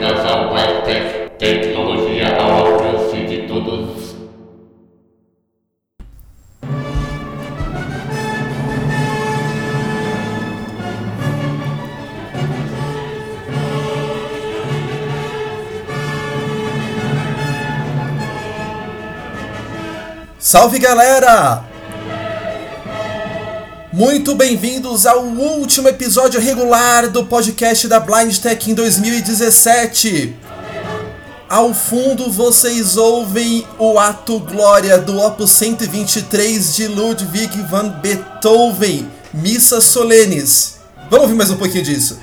[0.00, 4.14] Ao Webtech, tecnologia ao alcance de todos.
[20.38, 21.67] Salve galera!
[23.98, 30.36] Muito bem-vindos ao último episódio regular do podcast da Blind Tech em 2017.
[31.48, 39.80] Ao fundo vocês ouvem o ato glória do Opus 123 de Ludwig van Beethoven, Missa
[39.80, 40.76] Solenes.
[41.10, 42.20] Vamos ouvir mais um pouquinho disso.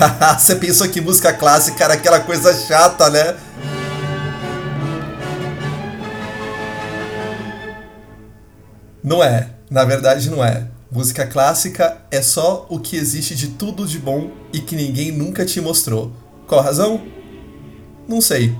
[0.36, 3.36] Você pensou que música clássica era aquela coisa chata, né?
[9.10, 10.68] Não é, na verdade não é.
[10.88, 15.44] Música clássica é só o que existe de tudo de bom e que ninguém nunca
[15.44, 16.12] te mostrou.
[16.46, 17.02] Qual a razão?
[18.06, 18.56] Não sei.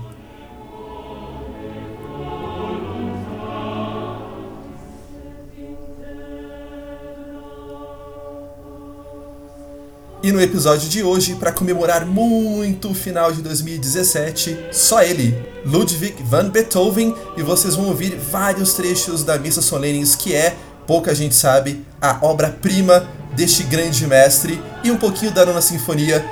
[10.23, 16.21] E no episódio de hoje, para comemorar muito o final de 2017, só ele, Ludwig
[16.21, 20.55] van Beethoven, e vocês vão ouvir vários trechos da Missa Solenes, que é,
[20.85, 26.23] pouca gente sabe, a obra-prima deste grande mestre, e um pouquinho da Nona Sinfonia,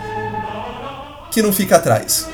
[1.32, 2.28] que não fica atrás.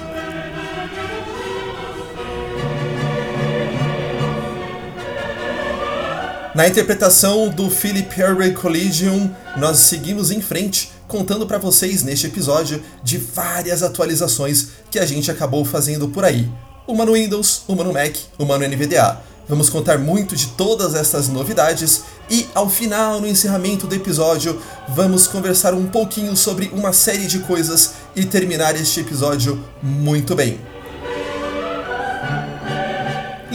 [6.54, 12.84] Na interpretação do Philip Herway Collegium, nós seguimos em frente contando para vocês neste episódio
[13.02, 16.52] de várias atualizações que a gente acabou fazendo por aí.
[16.86, 19.22] Uma no Windows, uma no Mac, uma no NVDA.
[19.48, 25.26] Vamos contar muito de todas essas novidades e ao final, no encerramento do episódio, vamos
[25.26, 30.75] conversar um pouquinho sobre uma série de coisas e terminar este episódio muito bem.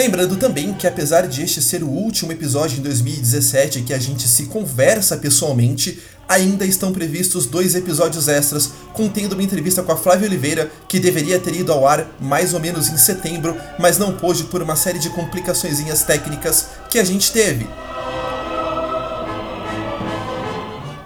[0.01, 4.27] Lembrando também que apesar de este ser o último episódio em 2017 que a gente
[4.27, 10.27] se conversa pessoalmente, ainda estão previstos dois episódios extras, contendo uma entrevista com a Flávia
[10.27, 14.45] Oliveira, que deveria ter ido ao ar mais ou menos em setembro, mas não pôde
[14.45, 17.69] por uma série de complicações técnicas que a gente teve.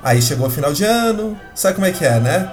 [0.04, 2.48] Aí chegou o final de ano, sabe como é que é, né?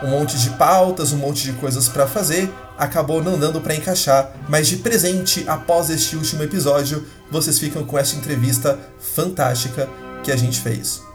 [0.00, 2.48] Um monte de pautas, um monte de coisas para fazer,
[2.82, 7.96] acabou não dando para encaixar, mas de presente, após este último episódio, vocês ficam com
[7.96, 9.88] essa entrevista fantástica
[10.24, 11.11] que a gente fez.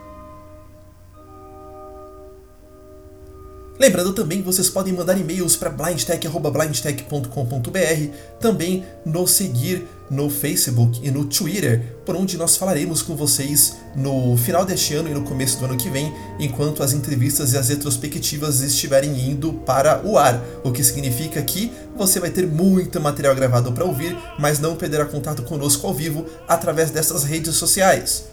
[3.80, 11.12] Lembrando também que vocês podem mandar e-mails para blindtech.blindtech.com.br, também nos seguir no Facebook e
[11.12, 15.60] no Twitter, por onde nós falaremos com vocês no final deste ano e no começo
[15.60, 20.44] do ano que vem, enquanto as entrevistas e as retrospectivas estiverem indo para o ar,
[20.64, 25.06] o que significa que você vai ter muito material gravado para ouvir, mas não perderá
[25.06, 28.24] contato conosco ao vivo através dessas redes sociais.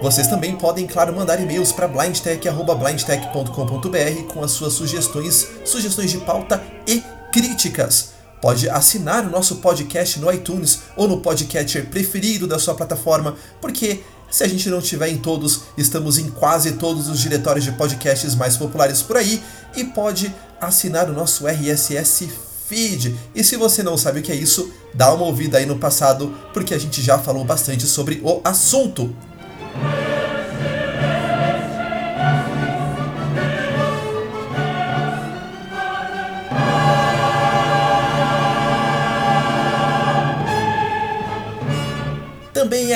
[0.00, 6.62] Vocês também podem, claro, mandar e-mails para blindtech.blindtech.com.br com as suas sugestões, sugestões de pauta
[6.86, 8.10] e críticas.
[8.40, 14.04] Pode assinar o nosso podcast no iTunes ou no podcatcher preferido da sua plataforma, porque
[14.30, 18.36] se a gente não tiver em todos, estamos em quase todos os diretórios de podcasts
[18.36, 19.42] mais populares por aí
[19.74, 22.28] e pode assinar o nosso RSS
[22.68, 23.18] feed.
[23.34, 26.32] E se você não sabe o que é isso, dá uma ouvida aí no passado,
[26.54, 29.12] porque a gente já falou bastante sobre o assunto.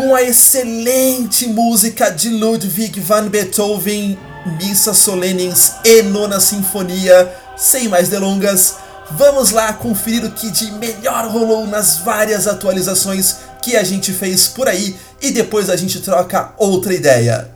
[0.00, 4.18] Com a excelente música de Ludwig van Beethoven,
[4.58, 7.30] Missa Solenes e Nona Sinfonia.
[7.54, 8.76] Sem mais delongas,
[9.10, 14.48] vamos lá conferir o que de melhor rolou nas várias atualizações que a gente fez
[14.48, 17.50] por aí e depois a gente troca outra ideia.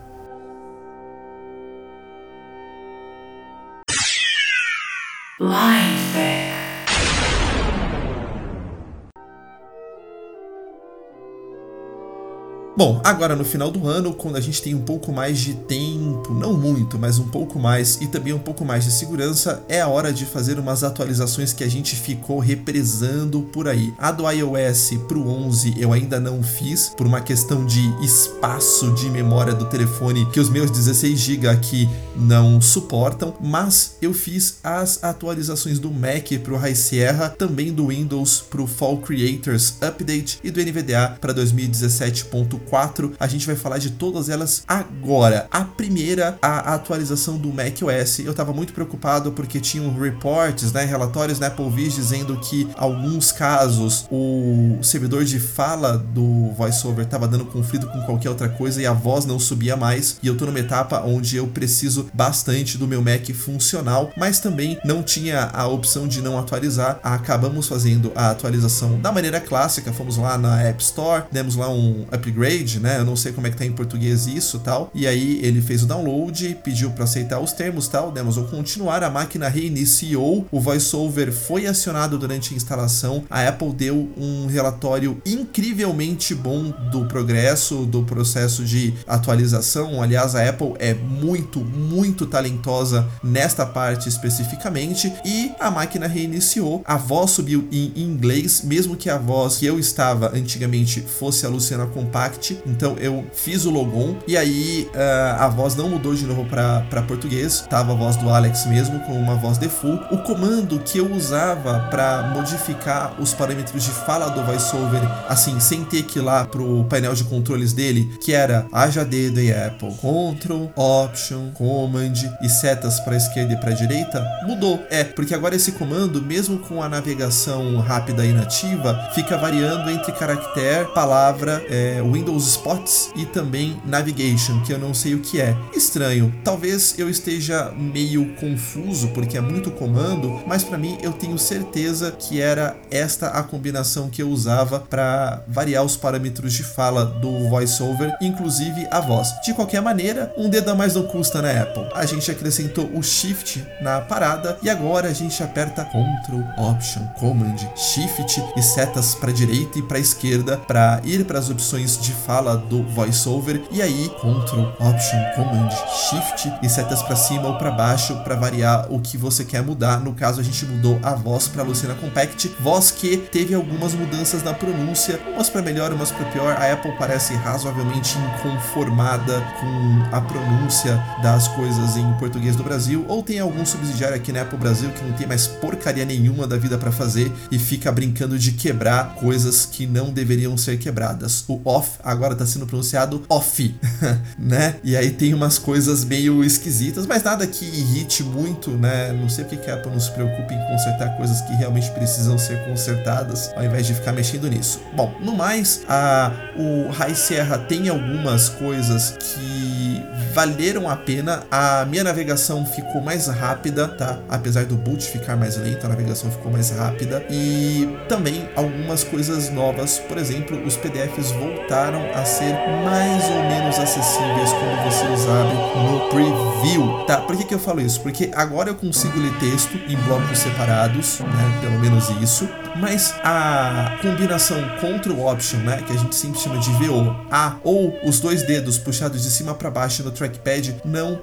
[12.76, 16.34] Bom, agora no final do ano, quando a gente tem um pouco mais de tempo,
[16.34, 19.86] não muito, mas um pouco mais e também um pouco mais de segurança, é a
[19.86, 23.94] hora de fazer umas atualizações que a gente ficou represando por aí.
[23.96, 29.08] A do iOS pro 11 eu ainda não fiz por uma questão de espaço de
[29.08, 35.02] memória do telefone que os meus 16 GB aqui não suportam, mas eu fiz as
[35.04, 40.60] atualizações do Mac pro High Sierra, também do Windows pro Fall Creators Update e do
[40.60, 43.14] NVDA para 2017.4 4.
[43.18, 45.46] A gente vai falar de todas elas agora.
[45.50, 48.20] A primeira, a atualização do macOS.
[48.20, 53.32] Eu estava muito preocupado porque tinham reports, né, relatórios na Apple Viz dizendo que alguns
[53.32, 58.86] casos o servidor de fala do VoiceOver estava dando conflito com qualquer outra coisa e
[58.86, 60.18] a voz não subia mais.
[60.22, 64.78] E eu tô numa etapa onde eu preciso bastante do meu Mac funcional, mas também
[64.84, 66.98] não tinha a opção de não atualizar.
[67.02, 69.92] Acabamos fazendo a atualização da maneira clássica.
[69.92, 72.98] Fomos lá na App Store, demos lá um upgrade né?
[72.98, 74.90] Eu não sei como é que tá em português isso tal.
[74.94, 79.02] E aí ele fez o download, pediu para aceitar os termos tal, demos o continuar,
[79.02, 85.20] a máquina reiniciou, o VoiceOver foi acionado durante a instalação, a Apple deu um relatório
[85.26, 90.02] incrivelmente bom do progresso do processo de atualização.
[90.02, 96.82] Aliás, a Apple é muito, muito talentosa nesta parte especificamente e a máquina reiniciou.
[96.84, 101.48] A voz subiu em inglês, mesmo que a voz que eu estava antigamente fosse a
[101.48, 106.26] Luciana Compact então eu fiz o logon e aí uh, a voz não mudou de
[106.26, 110.14] novo para português, tava a voz do Alex mesmo com uma voz default.
[110.14, 115.84] O comando que eu usava para modificar os parâmetros de fala do VoiceOver, assim, sem
[115.84, 119.94] ter que ir lá pro painel de controles dele, que era haja dedo em Apple,
[119.94, 122.12] Ctrl, Option, Command
[122.42, 124.82] e setas para esquerda e para direita, mudou.
[124.90, 130.12] É, porque agora esse comando, mesmo com a navegação rápida e nativa, fica variando entre
[130.12, 135.40] caractere, palavra, é, Windows Windows Spots e também Navigation, que eu não sei o que
[135.40, 135.56] é.
[135.74, 141.38] Estranho, talvez eu esteja meio confuso porque é muito comando, mas para mim eu tenho
[141.38, 147.04] certeza que era esta a combinação que eu usava para variar os parâmetros de fala
[147.04, 149.28] do VoiceOver, inclusive a voz.
[149.44, 151.88] De qualquer maneira, um dedo a mais não custa na Apple.
[151.94, 157.56] A gente acrescentou o Shift na parada e agora a gente aperta Ctrl, Option, Command,
[157.76, 162.56] Shift e setas para direita e para esquerda para ir para as opções de fala
[162.56, 168.16] do voiceover e aí Ctrl, Option, Command, Shift e setas para cima ou para baixo
[168.24, 170.00] para variar o que você quer mudar.
[170.00, 174.42] No caso a gente mudou a voz para Lucina Compact, voz que teve algumas mudanças
[174.42, 176.56] na pronúncia, umas para melhor, umas para pior.
[176.56, 183.22] A Apple parece razoavelmente inconformada com a pronúncia das coisas em português do Brasil, ou
[183.22, 186.78] tem algum subsidiário aqui na Apple Brasil que não tem mais porcaria nenhuma da vida
[186.78, 191.44] para fazer e fica brincando de quebrar coisas que não deveriam ser quebradas.
[191.48, 193.74] O off agora tá sendo pronunciado off,
[194.38, 194.76] né?
[194.82, 199.12] E aí tem umas coisas meio esquisitas, mas nada que irrite muito, né?
[199.12, 202.38] Não sei porque que a Apple não se preocupa em consertar coisas que realmente precisam
[202.38, 204.80] ser consertadas, ao invés de ficar mexendo nisso.
[204.94, 210.02] Bom, no mais, a, o High Sierra tem algumas coisas que
[210.34, 211.44] valeram a pena.
[211.50, 214.18] A minha navegação ficou mais rápida, tá?
[214.28, 217.24] Apesar do boot ficar mais lento, a navegação ficou mais rápida.
[217.30, 223.78] E também algumas coisas novas, por exemplo, os PDFs voltaram a ser mais ou menos
[223.78, 227.18] acessíveis quando você abre no preview, tá?
[227.18, 228.00] Por que, que eu falo isso?
[228.00, 231.58] Porque agora eu consigo ler texto em blocos separados, né?
[231.60, 232.48] Pelo menos isso.
[232.76, 235.82] Mas a combinação Ctrl Option, né?
[235.86, 239.54] Que a gente sempre chama de VO, A, ou os dois dedos puxados de cima
[239.54, 241.20] para baixo no trackpad não uh,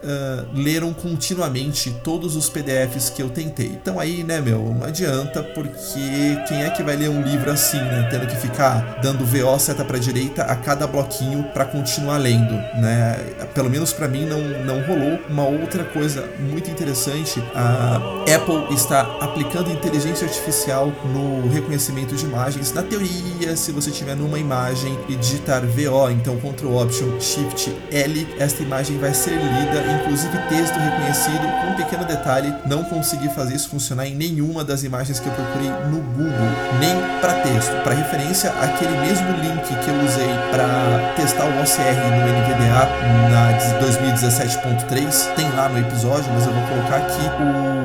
[0.53, 3.67] leram continuamente todos os PDFs que eu tentei.
[3.67, 7.77] Então aí, né, meu, não adianta, porque quem é que vai ler um livro assim,
[7.77, 8.07] né?
[8.09, 13.17] Tendo que ficar dando VO seta para direita a cada bloquinho para continuar lendo, né?
[13.53, 15.19] Pelo menos para mim não, não rolou.
[15.29, 17.97] Uma outra coisa muito interessante, a
[18.35, 22.73] Apple está aplicando inteligência artificial no reconhecimento de imagens.
[22.73, 28.27] Na teoria, se você tiver numa imagem e digitar VO, então Ctrl Option Shift L,
[28.39, 31.47] esta imagem vai ser lida, inclusive texto reconhecido.
[31.69, 35.69] Um pequeno detalhe, não consegui fazer isso funcionar em nenhuma das imagens que eu procurei
[35.89, 36.31] no Google,
[36.79, 37.71] nem para texto.
[37.83, 43.51] Para referência, aquele mesmo link que eu usei para testar o OCR no NVDA na
[43.81, 47.21] 2017.3 tem lá no episódio, mas eu vou colocar aqui.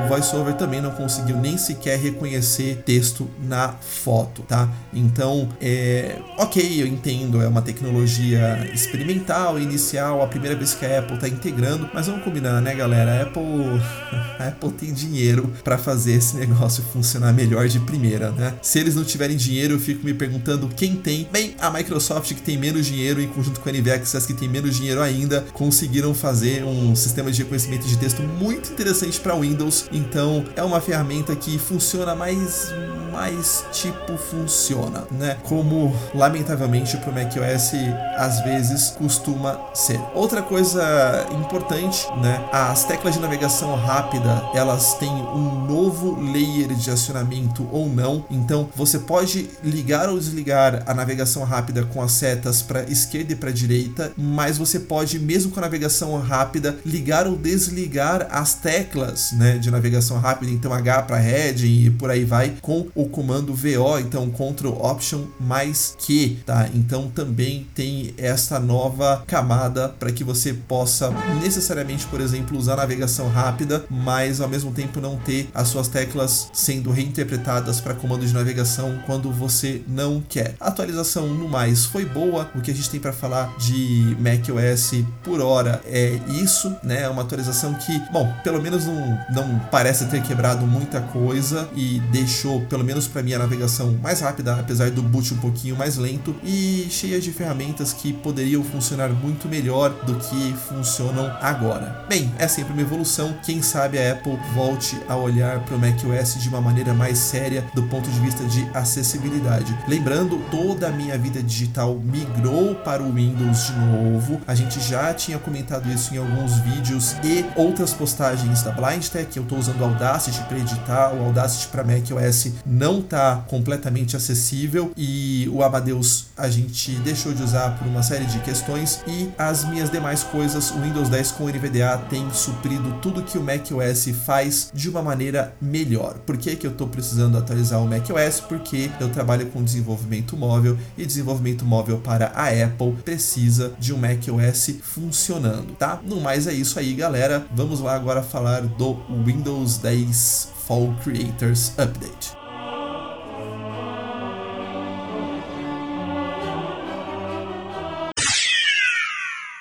[0.05, 4.69] O VoiceOver também não conseguiu nem sequer reconhecer texto na foto, tá?
[4.93, 10.99] Então, é, ok, eu entendo, é uma tecnologia experimental, inicial, a primeira vez que a
[10.99, 13.19] Apple tá integrando, mas vamos combinar, né, galera?
[13.19, 13.41] A Apple,
[14.39, 18.53] a Apple tem dinheiro para fazer esse negócio funcionar melhor de primeira, né?
[18.61, 21.27] Se eles não tiverem dinheiro, eu fico me perguntando quem tem.
[21.31, 24.75] Bem, a Microsoft que tem menos dinheiro em conjunto com a NVIDIA que tem menos
[24.75, 29.85] dinheiro ainda, conseguiram fazer um sistema de reconhecimento de texto muito interessante para Windows.
[29.91, 32.71] Então, é uma ferramenta que funciona mais
[33.11, 33.36] mais
[33.71, 35.37] tipo funciona, né?
[35.43, 37.71] Como lamentavelmente pro macOS
[38.17, 39.99] às vezes costuma ser.
[40.13, 42.47] Outra coisa importante, né?
[42.51, 48.25] As teclas de navegação rápida, elas têm um novo layer de acionamento ou não.
[48.29, 53.35] Então, você pode ligar ou desligar a navegação rápida com as setas para esquerda e
[53.35, 59.31] para direita, mas você pode mesmo com a navegação rápida ligar ou desligar as teclas,
[59.31, 63.09] né, de navegação rápida, então H para head e por aí vai com o o
[63.27, 66.69] comando VO, então Ctrl Option mais Q, tá?
[66.73, 73.27] Então também tem esta nova camada para que você possa necessariamente, por exemplo, usar navegação
[73.27, 78.33] rápida, mas ao mesmo tempo não ter as suas teclas sendo reinterpretadas para comando de
[78.33, 80.55] navegação quando você não quer.
[80.57, 85.03] A atualização no mais foi boa, o que a gente tem para falar de macOS
[85.21, 87.01] por hora é isso, né?
[87.01, 91.99] É uma atualização que, bom, pelo menos não, não parece ter quebrado muita coisa e
[92.09, 95.97] deixou pelo menos para mim a navegação mais rápida, apesar do boot um pouquinho mais
[95.97, 102.05] lento e cheia de ferramentas que poderiam funcionar muito melhor do que funcionam agora.
[102.07, 103.35] Bem, é sempre uma evolução.
[103.43, 107.65] Quem sabe a Apple volte a olhar para o macOS de uma maneira mais séria
[107.73, 109.75] do ponto de vista de acessibilidade.
[109.87, 114.39] Lembrando, toda a minha vida digital migrou para o Windows de novo.
[114.45, 119.35] A gente já tinha comentado isso em alguns vídeos e outras postagens da Blind Tech.
[119.35, 125.49] Eu estou usando Audacity para editar, o Audacity para macOS não está completamente acessível e
[125.51, 129.89] o Amadeus a gente deixou de usar por uma série de questões e as minhas
[129.89, 134.89] demais coisas, o Windows 10 com NVDA tem suprido tudo que o macOS faz de
[134.89, 136.15] uma maneira melhor.
[136.25, 138.41] Por que, que eu estou precisando atualizar o macOS?
[138.41, 143.97] Porque eu trabalho com desenvolvimento móvel e desenvolvimento móvel para a Apple precisa de um
[143.97, 145.99] macOS funcionando, tá?
[146.03, 147.45] No mais é isso aí, galera.
[147.55, 152.46] Vamos lá agora falar do Windows 10 Fall Creators Update.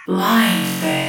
[0.08, 1.05] Life.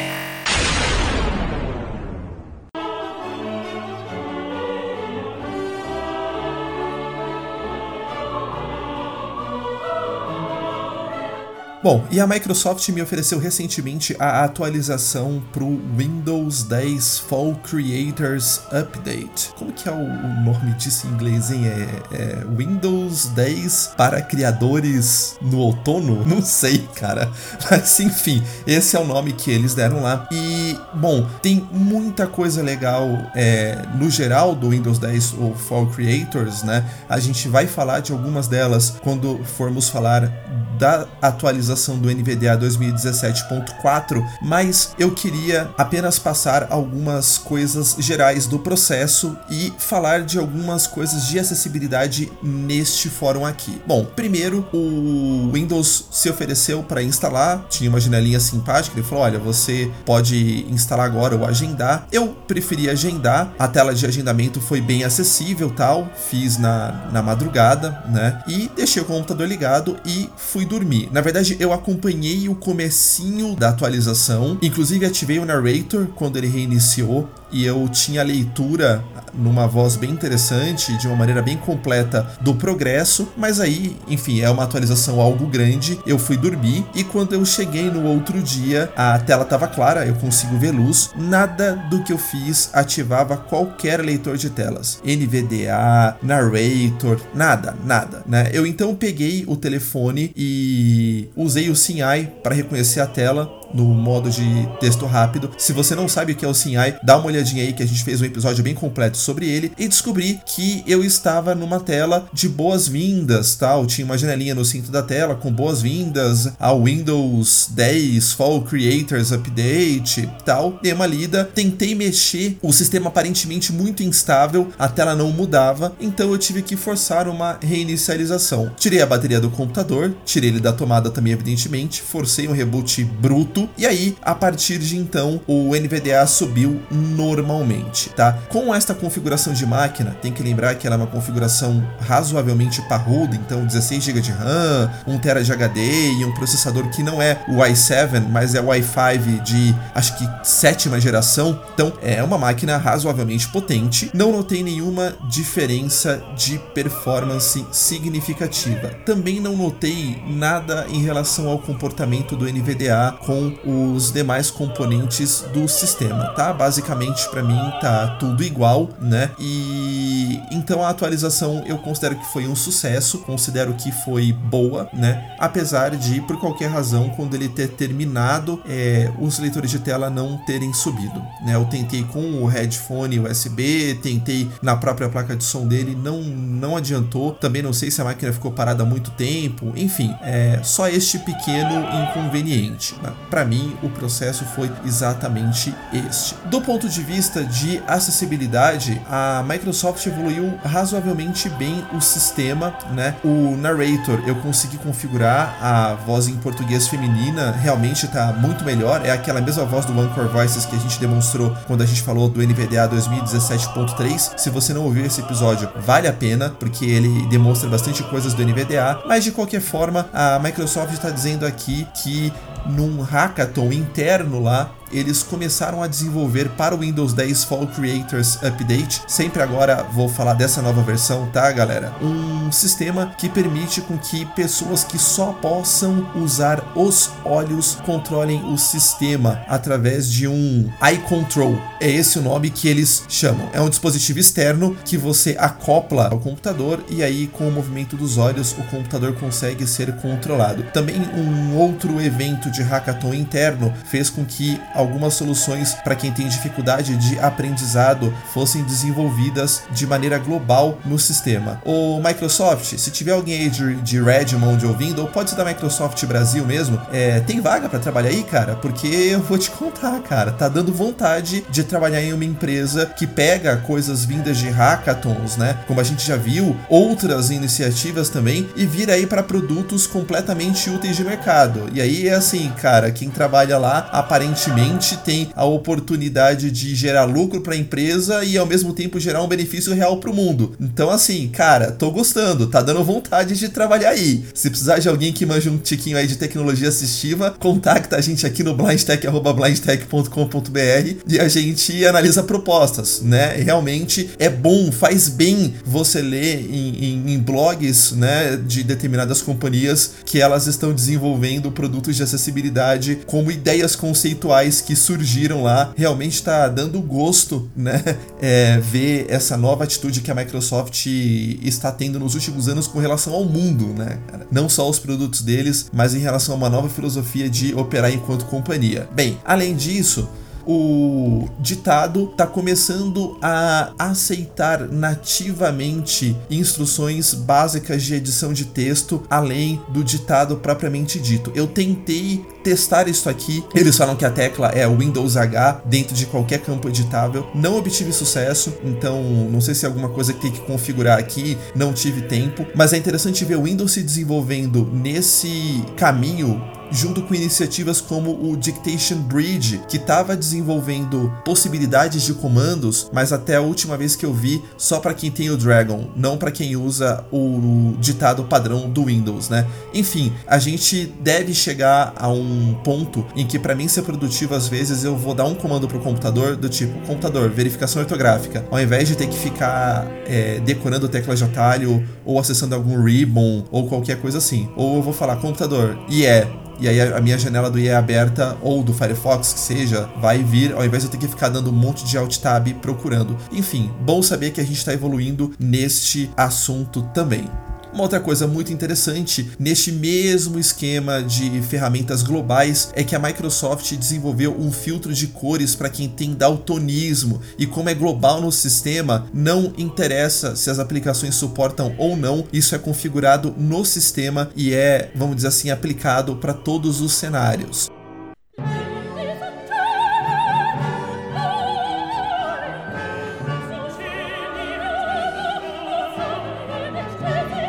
[11.83, 18.61] Bom, e a Microsoft me ofereceu recentemente a atualização para o Windows 10 Fall Creators
[18.71, 19.53] Update.
[19.55, 21.67] Como que é o, nome disso em inglês, hein?
[21.67, 26.25] É, é, Windows 10 para criadores no outono?
[26.25, 27.31] Não sei, cara.
[27.69, 30.27] Mas enfim, esse é o nome que eles deram lá.
[30.31, 36.63] E, bom, tem muita coisa legal é, no geral do Windows 10 ou Fall Creators,
[36.63, 36.83] né?
[37.07, 40.31] A gente vai falar de algumas delas quando formos falar
[40.79, 49.37] da atualização do NVDA 2017.4, mas eu queria apenas passar algumas coisas gerais do processo
[49.49, 53.81] e falar de algumas coisas de acessibilidade neste fórum aqui.
[53.85, 59.39] Bom, primeiro, o Windows se ofereceu para instalar, tinha uma janelinha simpática, ele falou: olha,
[59.39, 62.07] você pode instalar agora ou agendar.
[62.11, 68.03] Eu preferi agendar, a tela de agendamento foi bem acessível, tal, fiz na, na madrugada,
[68.07, 68.41] né?
[68.47, 71.09] E deixei o computador ligado e fui dormir.
[71.11, 77.29] Na verdade, eu acompanhei o comecinho da atualização, inclusive ativei o narrator quando ele reiniciou
[77.51, 83.31] e eu tinha leitura numa voz bem interessante, de uma maneira bem completa do progresso,
[83.37, 85.99] mas aí, enfim, é uma atualização algo grande.
[86.05, 90.15] Eu fui dormir e quando eu cheguei no outro dia, a tela estava clara, eu
[90.15, 91.11] consigo ver luz.
[91.15, 98.49] Nada do que eu fiz ativava qualquer leitor de telas, NVDA, narrator, nada, nada, né?
[98.51, 104.29] Eu então peguei o telefone e usei o SIM-AI para reconhecer a tela no modo
[104.29, 105.51] de texto rápido.
[105.57, 107.85] Se você não sabe o que é o SIM-AI, dá uma olhadinha aí que a
[107.85, 112.27] gente fez um episódio bem completo sobre ele e descobri que eu estava numa tela
[112.33, 113.85] de boas-vindas, tal.
[113.85, 120.29] Tinha uma janelinha no centro da tela com boas-vindas ao Windows 10 Fall Creators Update,
[120.45, 120.79] tal.
[120.81, 126.31] Dei uma lida, tentei mexer, o sistema aparentemente muito instável, a tela não mudava, então
[126.31, 128.71] eu tive que forçar uma reinicialização.
[128.77, 133.56] Tirei a bateria do computador, tirei ele da tomada também evidentemente, forcei um reboot bruto
[133.77, 138.33] e aí a partir de então o NVDA subiu normalmente, tá?
[138.49, 143.35] Com esta configuração de máquina, tem que lembrar que ela é uma configuração razoavelmente parruda,
[143.35, 147.39] então 16 GB de RAM, 1 TB de HD e um processador que não é
[147.47, 151.59] o i7, mas é o i5 de acho que sétima geração.
[151.73, 154.09] Então é uma máquina razoavelmente potente.
[154.13, 158.89] Não notei nenhuma diferença de performance significativa.
[159.05, 165.67] Também não notei nada em relação ao comportamento do NVDA com os demais componentes do
[165.67, 166.53] sistema, tá?
[166.53, 169.31] Basicamente para mim tá tudo igual, né?
[169.39, 175.35] E então a atualização eu considero que foi um sucesso, considero que foi boa, né?
[175.39, 180.37] Apesar de por qualquer razão quando ele ter terminado, é, os leitores de tela não
[180.45, 181.55] terem subido, né?
[181.55, 186.75] Eu tentei com o headphone USB, tentei na própria placa de som dele, não não
[186.75, 187.33] adiantou.
[187.33, 191.19] Também não sei se a máquina ficou parada há muito tempo, enfim, é só este
[191.19, 192.95] pequeno inconveniente.
[193.01, 193.11] Né?
[193.37, 196.33] Para mim, o processo foi exatamente este.
[196.45, 203.15] Do ponto de vista de acessibilidade, a Microsoft evoluiu razoavelmente bem o sistema, né?
[203.23, 209.05] O narrator eu consegui configurar a voz em português feminina, realmente está muito melhor.
[209.05, 212.27] É aquela mesma voz do Anchor Voices que a gente demonstrou quando a gente falou
[212.27, 214.35] do NVDA 2017.3.
[214.35, 218.43] Se você não ouviu esse episódio, vale a pena, porque ele demonstra bastante coisas do
[218.43, 219.03] NVDA.
[219.05, 222.33] Mas de qualquer forma, a Microsoft está dizendo aqui que
[222.65, 229.01] num hackathon interno lá, eles começaram a desenvolver para o Windows 10 Fall Creators Update.
[229.07, 231.93] Sempre agora vou falar dessa nova versão, tá, galera?
[232.01, 238.57] Um sistema que permite com que pessoas que só possam usar os olhos controlem o
[238.57, 241.59] sistema através de um eye control.
[241.79, 243.49] É esse o nome que eles chamam.
[243.53, 248.17] É um dispositivo externo que você acopla ao computador e aí com o movimento dos
[248.17, 250.63] olhos o computador consegue ser controlado.
[250.73, 256.27] Também um outro evento de hackathon interno fez com que algumas soluções para quem tem
[256.27, 261.59] dificuldade de aprendizado fossem desenvolvidas de maneira global no sistema.
[261.65, 266.03] O Microsoft, se tiver alguém aí de, de Redmond ouvindo, ou pode ser da Microsoft
[266.05, 268.55] Brasil mesmo, é, tem vaga para trabalhar aí, cara?
[268.55, 273.07] Porque eu vou te contar, cara, tá dando vontade de trabalhar em uma empresa que
[273.07, 275.57] pega coisas vindas de hackathons, né?
[275.67, 280.95] Como a gente já viu, outras iniciativas também, e vira aí para produtos completamente úteis
[280.95, 281.69] de mercado.
[281.73, 284.66] E aí é assim, cara, quem trabalha lá aparentemente
[285.03, 289.27] tem a oportunidade de gerar lucro para a empresa e ao mesmo tempo gerar um
[289.27, 290.53] benefício real para o mundo.
[290.59, 294.25] Então, assim, cara, tô gostando, tá dando vontade de trabalhar aí.
[294.33, 298.25] Se precisar de alguém que manja um tiquinho aí de tecnologia assistiva, contacta a gente
[298.25, 303.35] aqui no blindtech.blindtech.com.br e a gente analisa propostas, né?
[303.37, 309.91] Realmente é bom, faz bem você ler em, em, em blogs, né, de determinadas companhias
[310.05, 316.47] que elas estão desenvolvendo produtos de acessibilidade como ideias conceituais que surgiram lá, realmente está
[316.47, 317.83] dando gosto, né?
[318.19, 323.13] É, ver essa nova atitude que a Microsoft está tendo nos últimos anos com relação
[323.13, 323.99] ao mundo, né?
[324.31, 328.25] Não só os produtos deles, mas em relação a uma nova filosofia de operar enquanto
[328.25, 328.89] companhia.
[328.91, 330.09] Bem, além disso,
[330.47, 339.83] o ditado está começando a aceitar nativamente instruções básicas de edição de texto, além do
[339.83, 341.31] ditado propriamente dito.
[341.35, 343.43] Eu tentei testar isso aqui.
[343.53, 347.27] Eles falam que a tecla é Windows H dentro de qualquer campo editável.
[347.35, 351.37] Não obtive sucesso, então não sei se é alguma coisa que tem que configurar aqui,
[351.53, 352.45] não tive tempo.
[352.55, 358.35] Mas é interessante ver o Windows se desenvolvendo nesse caminho junto com iniciativas como o
[358.35, 364.13] Dictation Bridge, que estava desenvolvendo possibilidades de comandos, mas até a última vez que eu
[364.13, 368.85] vi, só para quem tem o Dragon, não para quem usa o ditado padrão do
[368.85, 369.47] Windows, né?
[369.73, 374.47] Enfim, a gente deve chegar a um ponto em que para mim ser produtivo às
[374.47, 378.87] vezes eu vou dar um comando pro computador do tipo computador verificação ortográfica, ao invés
[378.87, 383.99] de ter que ficar é, decorando teclas de atalho ou acessando algum ribbon ou qualquer
[383.99, 386.27] coisa assim, ou eu vou falar computador e é
[386.59, 390.23] e aí a minha janela do IE é aberta ou do Firefox que seja, vai
[390.23, 393.17] vir ao invés de eu ter que ficar dando um monte de alt tab procurando.
[393.31, 397.29] Enfim, bom saber que a gente está evoluindo neste assunto também.
[397.77, 403.71] Uma outra coisa muito interessante neste mesmo esquema de ferramentas globais é que a Microsoft
[403.75, 409.07] desenvolveu um filtro de cores para quem tem daltonismo e como é global no sistema,
[409.13, 414.89] não interessa se as aplicações suportam ou não, isso é configurado no sistema e é,
[414.95, 417.69] vamos dizer assim, aplicado para todos os cenários.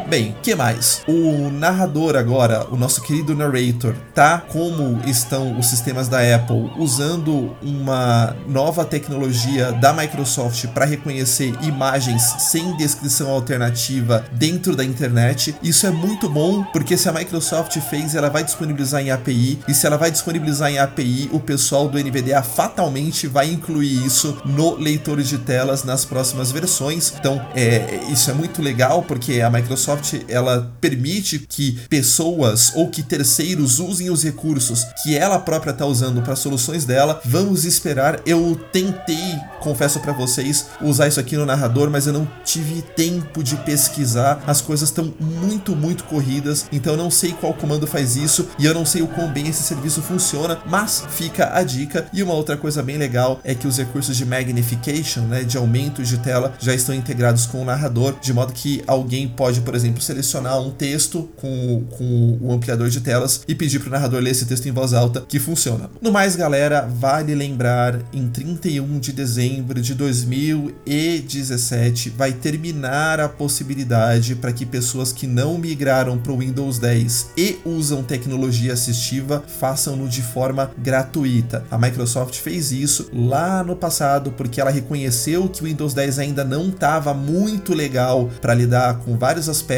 [0.08, 1.02] Bem, que mais?
[1.06, 7.54] O narrador agora, o nosso querido narrator, tá como estão os sistemas da Apple usando
[7.60, 15.54] uma nova tecnologia da Microsoft para reconhecer imagens sem descrição alternativa dentro da internet.
[15.62, 19.74] Isso é muito bom porque se a Microsoft fez, ela vai disponibilizar em API e
[19.74, 24.74] se ela vai disponibilizar em API, o pessoal do NVDA fatalmente vai incluir isso no
[24.74, 27.12] leitor de telas nas próximas versões.
[27.20, 29.97] Então, é, isso é muito legal porque a Microsoft
[30.28, 36.22] ela permite que pessoas ou que terceiros usem os recursos que ela própria está usando
[36.22, 37.20] para soluções dela.
[37.24, 38.20] Vamos esperar.
[38.26, 43.42] Eu tentei, confesso para vocês, usar isso aqui no narrador, mas eu não tive tempo
[43.42, 44.42] de pesquisar.
[44.46, 48.64] As coisas estão muito, muito corridas, então eu não sei qual comando faz isso e
[48.64, 52.06] eu não sei o quão bem esse serviço funciona, mas fica a dica.
[52.12, 56.02] E uma outra coisa bem legal é que os recursos de magnification, né, de aumento
[56.02, 59.87] de tela, já estão integrados com o narrador, de modo que alguém pode, por exemplo,
[60.00, 64.30] selecionar um texto com, com o ampliador de telas e pedir para o narrador ler
[64.30, 65.88] esse texto em voz alta, que funciona.
[66.00, 74.34] No mais, galera, vale lembrar, em 31 de dezembro de 2017 vai terminar a possibilidade
[74.34, 80.08] para que pessoas que não migraram para o Windows 10 e usam tecnologia assistiva façam-no
[80.08, 81.64] de forma gratuita.
[81.70, 86.44] A Microsoft fez isso lá no passado porque ela reconheceu que o Windows 10 ainda
[86.44, 89.77] não estava muito legal para lidar com vários aspectos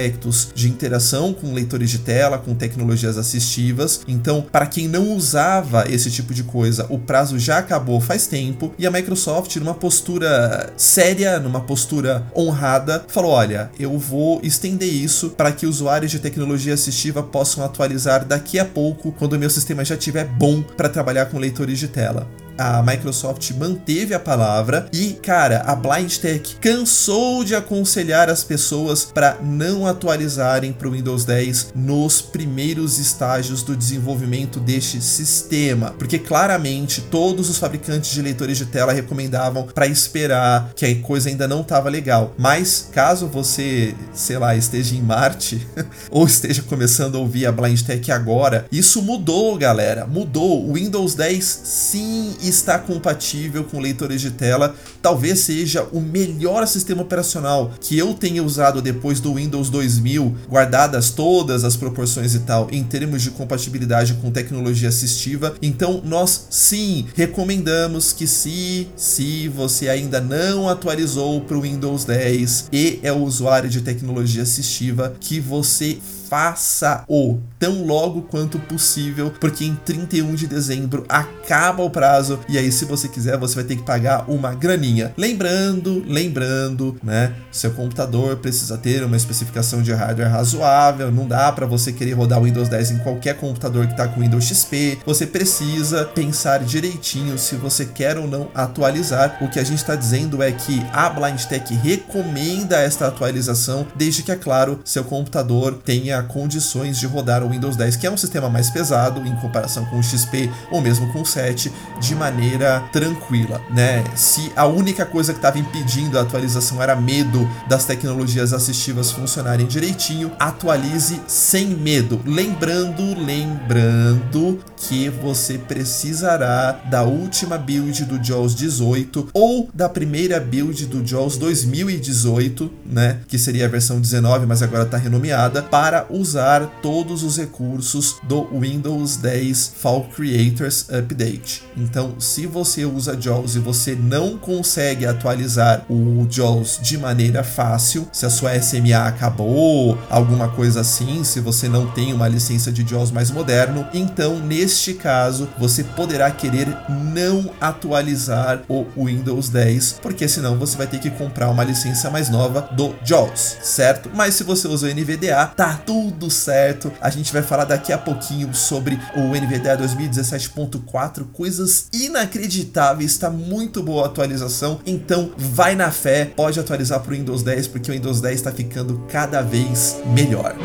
[0.55, 4.01] de interação com leitores de tela, com tecnologias assistivas.
[4.07, 8.73] Então, para quem não usava esse tipo de coisa, o prazo já acabou faz tempo
[8.79, 15.31] e a Microsoft, numa postura séria, numa postura honrada, falou: olha, eu vou estender isso
[15.31, 19.85] para que usuários de tecnologia assistiva possam atualizar daqui a pouco, quando o meu sistema
[19.85, 22.29] já estiver bom para trabalhar com leitores de tela
[22.61, 29.07] a Microsoft manteve a palavra e, cara, a Blind Tech cansou de aconselhar as pessoas
[29.07, 36.19] para não atualizarem para o Windows 10 nos primeiros estágios do desenvolvimento deste sistema, porque
[36.19, 41.49] claramente todos os fabricantes de leitores de tela recomendavam para esperar que a coisa ainda
[41.49, 42.35] não estava legal.
[42.37, 45.67] Mas caso você, sei lá, esteja em Marte
[46.11, 50.07] ou esteja começando a ouvir a Blind Tech agora, isso mudou, galera.
[50.07, 50.69] Mudou.
[50.69, 57.03] O Windows 10 sim está compatível com leitores de tela, talvez seja o melhor sistema
[57.03, 62.69] operacional que eu tenha usado depois do Windows 2000, guardadas todas as proporções e tal,
[62.71, 65.55] em termos de compatibilidade com tecnologia assistiva.
[65.63, 72.69] Então, nós sim recomendamos que se se você ainda não atualizou para o Windows 10
[72.73, 75.99] e é usuário de tecnologia assistiva, que você
[76.31, 82.71] faça-o tão logo quanto possível, porque em 31 de dezembro acaba o prazo e aí
[82.71, 85.13] se você quiser você vai ter que pagar uma graninha.
[85.17, 91.67] Lembrando, lembrando, né, seu computador precisa ter uma especificação de hardware razoável, não dá para
[91.67, 94.99] você querer rodar o Windows 10 em qualquer computador que está com Windows XP.
[95.05, 99.39] Você precisa pensar direitinho se você quer ou não atualizar.
[99.41, 104.23] O que a gente está dizendo é que a Blind Tech recomenda esta atualização, desde
[104.23, 108.17] que é claro, seu computador tenha condições de rodar o Windows 10, que é um
[108.17, 112.83] sistema mais pesado em comparação com o XP ou mesmo com o 7, de maneira
[112.93, 114.05] tranquila, né?
[114.15, 119.67] Se a única coisa que estava impedindo a atualização era medo das tecnologias assistivas funcionarem
[119.67, 122.21] direitinho, atualize sem medo.
[122.25, 130.87] Lembrando, lembrando que você precisará da última build do JAWS 18 ou da primeira build
[130.87, 133.19] do JAWS 2018, né?
[133.29, 138.47] Que seria a versão 19, mas agora está renomeada, para usar todos os recursos do
[138.59, 141.63] Windows 10 Fall Creators Update.
[141.77, 148.09] Então, se você usa JAWS e você não consegue atualizar o JAWS de maneira fácil,
[148.13, 152.87] se a sua SMA acabou, alguma coisa assim, se você não tem uma licença de
[152.87, 160.29] JAWS mais moderno, então neste caso você poderá querer não atualizar o Windows 10, porque
[160.29, 164.11] senão você vai ter que comprar uma licença mais nova do JAWS, certo?
[164.15, 166.91] Mas se você usa o NVDA, tá tudo tudo certo.
[167.01, 173.83] A gente vai falar daqui a pouquinho sobre o NVDA 2017.4, coisas inacreditáveis, está muito
[173.83, 174.81] boa a atualização.
[174.87, 178.51] Então, vai na fé, pode atualizar para o Windows 10 porque o Windows 10 está
[178.51, 180.57] ficando cada vez melhor.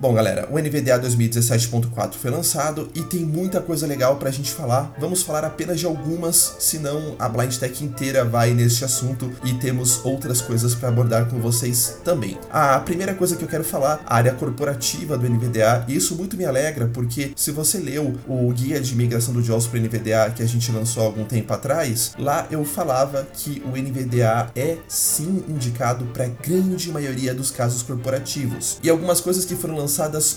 [0.00, 4.94] Bom, galera, o NVDA 2017.4 foi lançado e tem muita coisa legal pra gente falar.
[4.98, 10.02] Vamos falar apenas de algumas, senão a Blind Tech inteira vai neste assunto e temos
[10.02, 12.38] outras coisas para abordar com vocês também.
[12.50, 16.34] A primeira coisa que eu quero falar, a área corporativa do NVDA, e isso muito
[16.34, 20.32] me alegra porque se você leu o guia de migração do JAWS para o NVDA
[20.34, 24.78] que a gente lançou há algum tempo atrás, lá eu falava que o NVDA é
[24.88, 28.78] sim indicado para grande maioria dos casos corporativos.
[28.82, 29.89] E algumas coisas que foram lançadas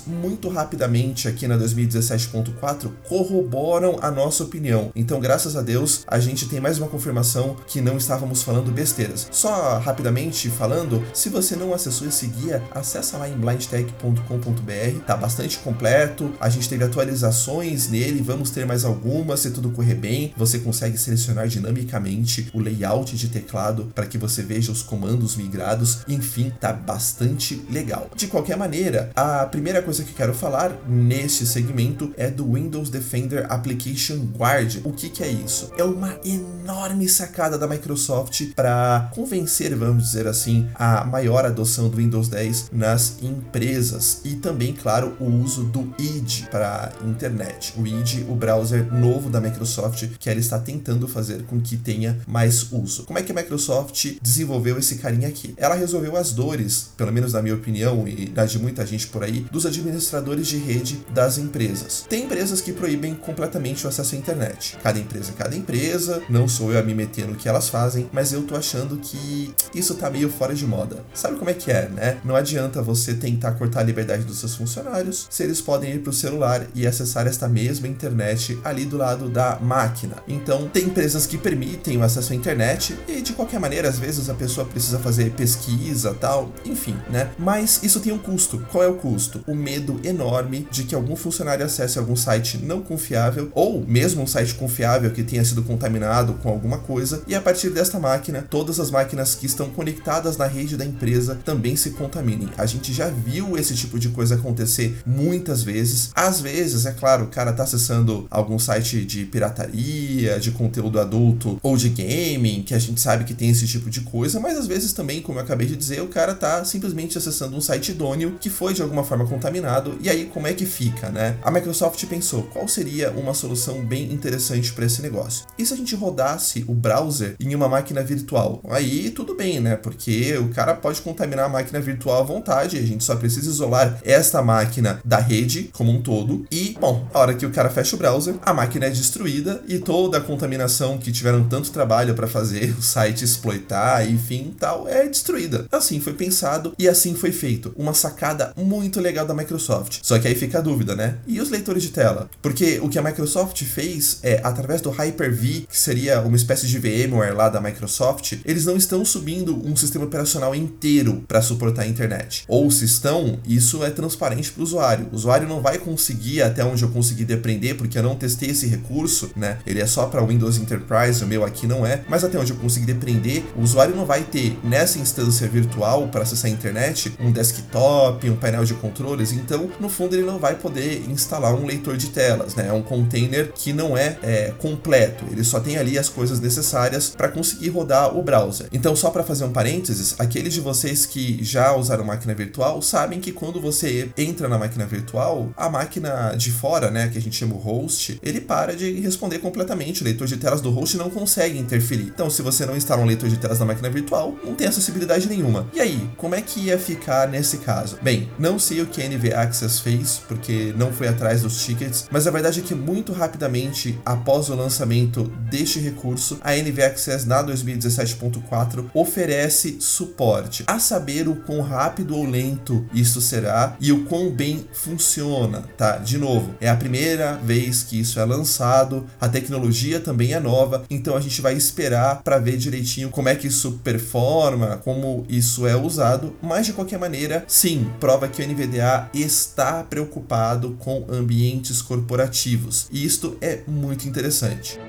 [0.07, 4.91] muito rapidamente aqui na 2017.4 corroboram a nossa opinião.
[4.95, 9.27] Então, graças a Deus, a gente tem mais uma confirmação que não estávamos falando besteiras.
[9.31, 15.57] Só rapidamente falando, se você não acessou esse guia, acessa lá em blindtech.com.br, tá bastante
[15.59, 16.31] completo.
[16.39, 20.33] A gente teve atualizações nele, vamos ter mais algumas se tudo correr bem.
[20.37, 25.99] Você consegue selecionar dinamicamente o layout de teclado para que você veja os comandos migrados.
[26.07, 28.09] Enfim, tá bastante legal.
[28.15, 33.45] De qualquer maneira, a primeira coisa que quero falar neste segmento é do Windows Defender
[33.49, 34.81] Application Guard.
[34.83, 35.71] O que, que é isso?
[35.77, 41.97] É uma enorme sacada da Microsoft para convencer, vamos dizer assim, a maior adoção do
[41.97, 47.73] Windows 10 nas empresas e também, claro, o uso do ID para internet.
[47.77, 52.17] O ID, o browser novo da Microsoft, que ela está tentando fazer com que tenha
[52.27, 53.03] mais uso.
[53.03, 55.53] Como é que a Microsoft desenvolveu esse carinha aqui?
[55.57, 59.23] Ela resolveu as dores, pelo menos na minha opinião e na de muita gente por
[59.23, 62.05] aí, dos administradores de rede das empresas.
[62.09, 64.77] Tem empresas que proíbem completamente o acesso à internet.
[64.81, 68.09] Cada empresa, é cada empresa, não sou eu a me meter no que elas fazem,
[68.11, 71.03] mas eu tô achando que isso tá meio fora de moda.
[71.13, 72.17] Sabe como é que é, né?
[72.23, 76.13] Não adianta você tentar cortar a liberdade dos seus funcionários se eles podem ir pro
[76.13, 80.17] celular e acessar esta mesma internet ali do lado da máquina.
[80.27, 84.29] Então, tem empresas que permitem o acesso à internet e de qualquer maneira, às vezes
[84.29, 87.31] a pessoa precisa fazer pesquisa, tal, enfim, né?
[87.37, 88.65] Mas isso tem um custo.
[88.71, 89.22] Qual é o custo?
[89.47, 94.27] O medo enorme de que algum funcionário acesse algum site não confiável ou mesmo um
[94.27, 98.79] site confiável que tenha sido contaminado com alguma coisa e a partir desta máquina, todas
[98.79, 102.49] as máquinas que estão conectadas na rede da empresa também se contaminem.
[102.57, 106.09] A gente já viu esse tipo de coisa acontecer muitas vezes.
[106.15, 111.59] Às vezes, é claro, o cara tá acessando algum site de pirataria, de conteúdo adulto
[111.61, 114.67] ou de gaming, que a gente sabe que tem esse tipo de coisa, mas às
[114.67, 118.37] vezes também, como eu acabei de dizer, o cara tá simplesmente acessando um site idôneo
[118.39, 119.97] que foi de alguma forma contaminado.
[120.01, 121.37] E aí, como é que fica, né?
[121.41, 125.45] A Microsoft pensou qual seria uma solução bem interessante para esse negócio.
[125.57, 128.61] E se a gente rodasse o browser em uma máquina virtual?
[128.69, 129.75] Aí tudo bem, né?
[129.75, 133.99] Porque o cara pode contaminar a máquina virtual à vontade, a gente só precisa isolar
[134.03, 136.45] esta máquina da rede como um todo.
[136.51, 139.79] E, bom, a hora que o cara fecha o browser, a máquina é destruída e
[139.79, 145.07] toda a contaminação que tiveram tanto trabalho para fazer o site exploitar, enfim, tal, é
[145.07, 145.65] destruída.
[145.71, 147.73] Assim foi pensado e assim foi feito.
[147.75, 149.99] Uma sacada muito legal da Microsoft.
[150.01, 151.17] Só que aí fica a dúvida, né?
[151.27, 152.29] E os leitores de tela?
[152.41, 156.79] Porque o que a Microsoft fez é, através do Hyper-V, que seria uma espécie de
[156.79, 161.87] VMware lá da Microsoft, eles não estão subindo um sistema operacional inteiro para suportar a
[161.87, 162.43] internet.
[162.47, 165.07] Ou se estão, isso é transparente para o usuário.
[165.11, 168.67] O usuário não vai conseguir até onde eu consegui depreender, porque eu não testei esse
[168.67, 169.59] recurso, né?
[169.65, 172.57] Ele é só para Windows Enterprise, o meu aqui não é, mas até onde eu
[172.57, 177.31] consegui depreender, o usuário não vai ter nessa instância virtual para acessar a internet um
[177.31, 181.97] desktop, um painel de controles, então no fundo ele não vai poder instalar um leitor
[181.97, 182.67] de telas, né?
[182.67, 187.09] É um container que não é, é completo, ele só tem ali as coisas necessárias
[187.09, 188.67] para conseguir rodar o browser.
[188.71, 193.19] Então, só para fazer um parênteses, aqueles de vocês que já usaram máquina virtual sabem
[193.19, 197.35] que quando você entra na máquina virtual, a máquina de fora, né, que a gente
[197.35, 200.01] chama o host, ele para de responder completamente.
[200.01, 202.11] O leitor de telas do host não consegue interferir.
[202.13, 205.27] Então, se você não instala um leitor de telas na máquina virtual, não tem acessibilidade
[205.27, 205.67] nenhuma.
[205.73, 207.97] E aí, como é que ia ficar nesse caso?
[208.01, 212.07] Bem, não sei o que a NV Access fez, porque não foi atrás dos tickets,
[212.11, 217.27] mas a verdade é que muito rapidamente após o lançamento deste recurso, a NV Access
[217.27, 224.05] na 2017.4 oferece suporte, a saber o quão rápido ou lento isso será e o
[224.05, 225.97] quão bem funciona, tá?
[225.97, 230.83] De novo, é a primeira vez que isso é lançado, a tecnologia também é nova,
[230.89, 235.67] então a gente vai esperar para ver direitinho como é que isso performa, como isso
[235.67, 241.81] é usado, mas de qualquer maneira, sim, prova que o NVDA está preocupado com ambientes
[241.81, 242.87] corporativos.
[242.91, 244.79] E isto é muito interessante.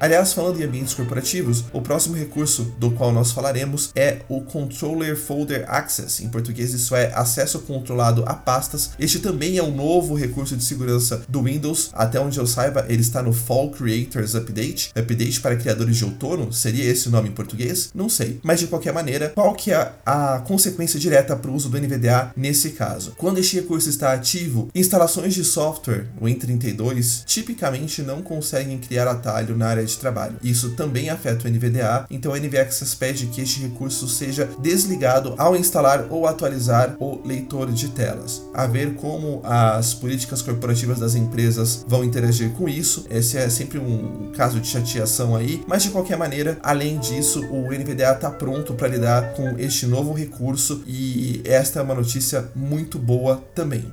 [0.00, 5.16] Aliás, falando em ambientes corporativos, o próximo recurso do qual nós falaremos é o Controller
[5.16, 6.24] Folder Access.
[6.24, 8.90] Em português, isso é acesso controlado a pastas.
[8.96, 11.90] Este também é um novo recurso de segurança do Windows.
[11.92, 14.92] Até onde eu saiba, ele está no Fall Creators Update.
[14.94, 16.52] Update para criadores de outono?
[16.52, 17.90] Seria esse o nome em português?
[17.92, 18.38] Não sei.
[18.44, 22.30] Mas de qualquer maneira, qual que é a consequência direta para o uso do NVDA
[22.36, 23.14] nesse caso?
[23.16, 29.56] Quando este recurso está ativo, instalações de software, o Win32, tipicamente não conseguem criar atalho
[29.56, 30.36] na área de trabalho.
[30.42, 35.56] Isso também afeta o NVDA, então o NVAccess pede que este recurso seja desligado ao
[35.56, 38.42] instalar ou atualizar o leitor de telas.
[38.54, 43.06] A ver como as políticas corporativas das empresas vão interagir com isso.
[43.10, 47.72] Esse é sempre um caso de chateação aí, mas de qualquer maneira, além disso, o
[47.72, 52.98] NVDA está pronto para lidar com este novo recurso e esta é uma notícia muito
[52.98, 53.92] boa também.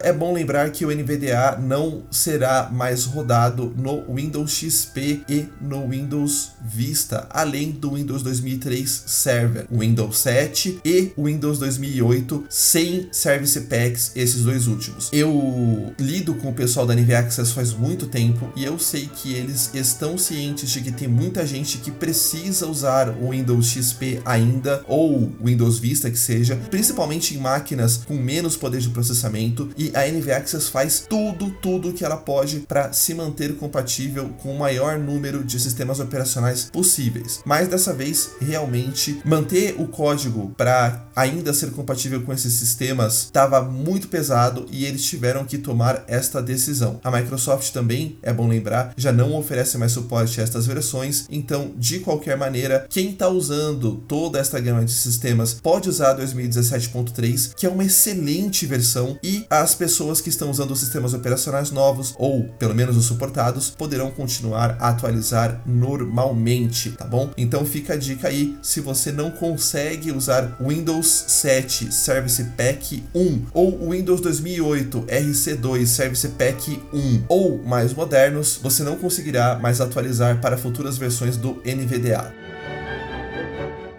[0.00, 5.88] É bom lembrar que o NVDA não será mais rodado no Windows XP e no
[5.88, 14.12] Windows Vista, além do Windows 2003 Server, Windows 7 e Windows 2008 sem Service Packs,
[14.14, 15.08] esses dois últimos.
[15.12, 19.34] Eu lido com o pessoal da NV Access faz muito tempo e eu sei que
[19.34, 24.84] eles estão cientes de que tem muita gente que precisa usar o Windows XP ainda
[24.86, 30.06] ou Windows Vista que seja, principalmente em máquinas com menos poder de processamento e a
[30.08, 34.98] NV Access faz tudo, tudo que ela pode para se manter compatível com o maior
[34.98, 37.40] número de sistemas operacionais possíveis.
[37.44, 43.62] Mas dessa vez, realmente, manter o código para ainda ser compatível com esses sistemas estava
[43.62, 47.00] muito pesado e eles tiveram que tomar esta decisão.
[47.02, 51.72] A Microsoft também, é bom lembrar, já não oferece mais suporte a estas versões, então,
[51.76, 57.66] de qualquer maneira, quem está usando toda esta gama de sistemas pode usar 2017.3, que
[57.66, 62.74] é uma excelente versão, e as pessoas que estão usando sistemas operacionais novos, ou pelo
[62.74, 67.30] menos os suportados, poderão continuar a atualizar normalmente, tá bom?
[67.36, 73.46] Então fica a dica aí, se você não consegue usar Windows 7 Service Pack 1
[73.54, 80.40] ou Windows 2008 RC2 Service Pack 1 ou mais modernos, você não conseguirá mais atualizar
[80.40, 82.37] para futuras versões do NVDA.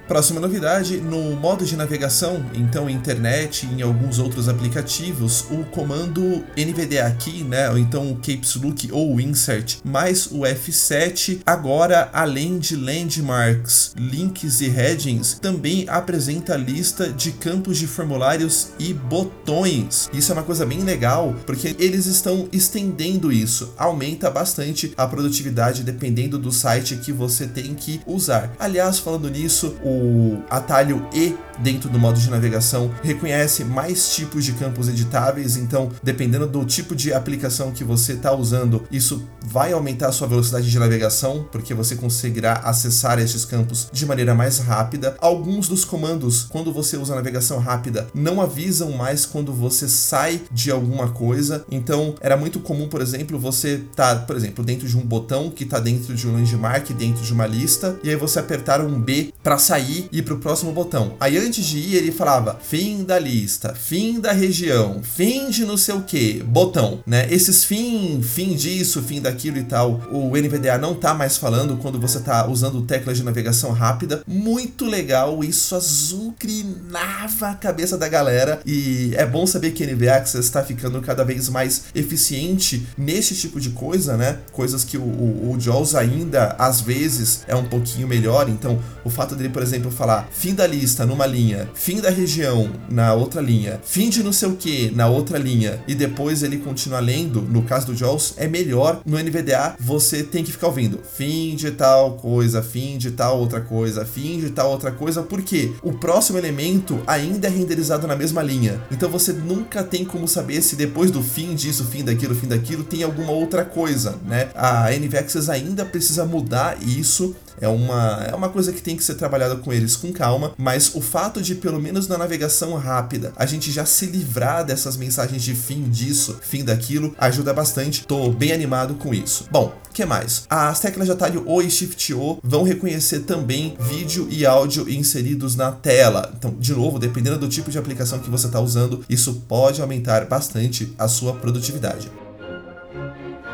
[0.10, 6.43] Próxima novidade, no modo de navegação, então internet e em alguns outros aplicativos, o comando
[6.58, 12.10] NVDA key, né, ou então o caps look ou o insert, mais o F7, agora
[12.12, 18.91] além de landmarks, links e headings, também apresenta a lista de campos de formulários e
[18.95, 20.10] botões.
[20.12, 25.84] Isso é uma coisa bem legal, porque eles estão estendendo isso, aumenta bastante a produtividade
[25.84, 28.52] dependendo do site que você tem que usar.
[28.58, 34.45] Aliás, falando nisso, o o atalho E dentro do modo de navegação reconhece mais tipos
[34.45, 39.73] de campos editáveis, então dependendo do tipo de aplicação que você está usando, isso vai
[39.73, 44.59] aumentar a sua velocidade de navegação, porque você conseguirá acessar esses campos de maneira mais
[44.59, 45.17] rápida.
[45.19, 50.71] Alguns dos comandos, quando você usa navegação rápida, não avisam mais quando você sai de
[50.71, 55.01] alguma coisa, então era muito comum, por exemplo, você tá, por exemplo, dentro de um
[55.01, 58.81] botão que está dentro de um landmark, dentro de uma lista, e aí você apertar
[58.81, 61.15] um B para sair sair e ir pro próximo botão.
[61.19, 65.78] Aí antes de ir, ele falava fim da lista, fim da região, fim de não
[65.78, 67.28] sei o que, botão, né?
[67.32, 71.99] Esses fim, fim disso, fim daquilo e tal, o NVDA não tá mais falando quando
[71.99, 74.21] você tá usando teclas de navegação rápida.
[74.28, 80.45] Muito legal, isso azucrinava a cabeça da galera e é bom saber que NVDA Access
[80.45, 84.39] está ficando cada vez mais eficiente nesse tipo de coisa, né?
[84.52, 89.10] Coisas que o, o, o JAWS ainda às vezes é um pouquinho melhor, então o
[89.10, 93.13] fato dele, por exemplo, exemplo, falar fim da lista numa linha, fim da região na
[93.13, 96.99] outra linha, fim de não sei o que na outra linha, e depois ele continua
[96.99, 99.01] lendo, no caso do Jaws, é melhor.
[99.05, 103.62] No NVDA, você tem que ficar ouvindo fim de tal coisa, fim de tal outra
[103.62, 108.41] coisa, fim de tal outra coisa, porque o próximo elemento ainda é renderizado na mesma
[108.41, 108.82] linha.
[108.91, 112.84] Então você nunca tem como saber se depois do fim disso, fim daquilo, fim daquilo,
[112.84, 114.49] tem alguma outra coisa, né?
[114.55, 119.15] A NVAccess ainda precisa mudar isso é uma, é uma coisa que tem que ser
[119.15, 123.45] trabalhada com eles com calma, mas o fato de, pelo menos na navegação rápida, a
[123.45, 128.06] gente já se livrar dessas mensagens de fim disso, fim daquilo, ajuda bastante.
[128.06, 129.45] Tô bem animado com isso.
[129.52, 130.45] Bom, que mais?
[130.50, 135.56] As teclas de atalho O e Shift O vão reconhecer também vídeo e áudio inseridos
[135.56, 136.32] na tela.
[136.38, 140.26] Então, de novo, dependendo do tipo de aplicação que você está usando, isso pode aumentar
[140.26, 142.10] bastante a sua produtividade.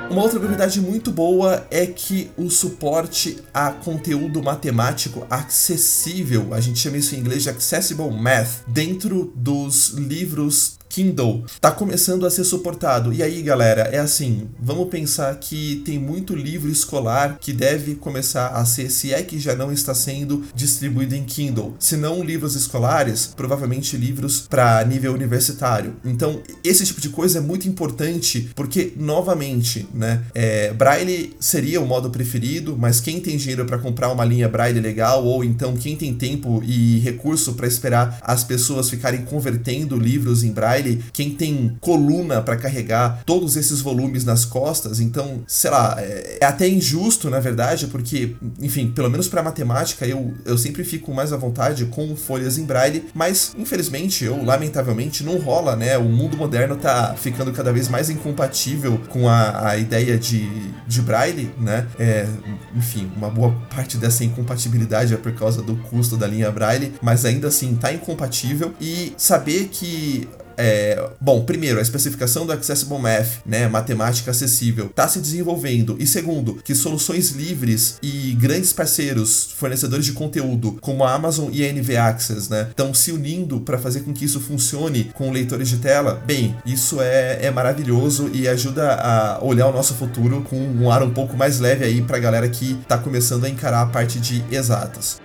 [0.10, 6.80] Uma outra propriedade muito boa é que o suporte a conteúdo matemático acessível, a gente
[6.80, 12.46] chama isso em inglês de Accessible Math, dentro dos livros Kindle tá começando a ser
[12.46, 13.12] suportado.
[13.12, 18.48] E aí, galera, é assim, vamos pensar que tem muito livro escolar que deve começar
[18.48, 21.76] a ser, se é que já não está sendo distribuído em Kindle.
[21.80, 25.98] Se não livros escolares, provavelmente livros para nível universitário.
[26.06, 31.85] Então, esse tipo de coisa é muito importante porque, novamente, né, é, Braille seria o
[31.85, 35.96] modo preferido, mas quem tem dinheiro para comprar uma linha Braille legal ou então quem
[35.96, 41.77] tem tempo e recurso para esperar as pessoas ficarem convertendo livros em Braille quem tem
[41.79, 47.29] coluna para carregar todos esses volumes nas costas, então, sei lá, é, é até injusto,
[47.29, 51.85] na verdade, porque, enfim, pelo menos para matemática eu, eu sempre fico mais à vontade
[51.85, 55.98] com folhas em braille, mas infelizmente ou lamentavelmente não rola, né?
[55.98, 60.50] O mundo moderno tá ficando cada vez mais incompatível com a, a ideia de,
[60.88, 61.88] de braille, né?
[61.98, 62.27] É,
[62.75, 67.23] enfim, uma boa parte dessa incompatibilidade é por causa do custo da linha braille, mas
[67.25, 70.27] ainda assim tá incompatível e saber que
[70.58, 75.95] é, bom, primeiro, a especificação do Accessible Math, né, matemática acessível, está se desenvolvendo.
[75.99, 81.63] E segundo, que soluções livres e grandes parceiros, fornecedores de conteúdo, como a Amazon e
[81.63, 85.69] a NV Access, né, estão se unindo para fazer com que isso funcione com leitores
[85.69, 86.21] de tela.
[86.25, 91.03] Bem, isso é, é maravilhoso e ajuda a olhar o nosso futuro com um ar
[91.03, 94.19] um pouco mais leve aí para a galera que está começando a encarar a parte
[94.19, 95.19] de exatas.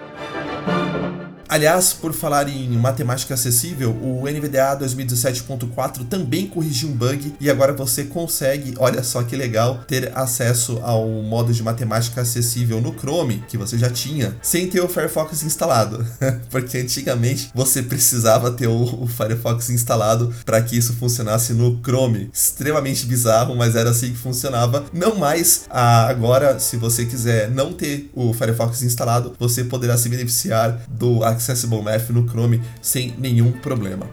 [1.50, 7.72] Aliás, por falar em matemática acessível, o NVDA 2017.4 também corrigiu um bug e agora
[7.72, 13.42] você consegue, olha só que legal, ter acesso ao modo de matemática acessível no Chrome,
[13.48, 16.06] que você já tinha, sem ter o Firefox instalado.
[16.50, 22.30] Porque antigamente você precisava ter o, Firefox instalado para que isso funcionasse no Chrome.
[22.32, 24.84] Extremamente bizarro, mas era assim que funcionava.
[24.92, 30.80] Não mais agora, se você quiser não ter o Firefox instalado, você poderá se beneficiar
[30.88, 34.06] do Accessible Math no Chrome sem nenhum problema.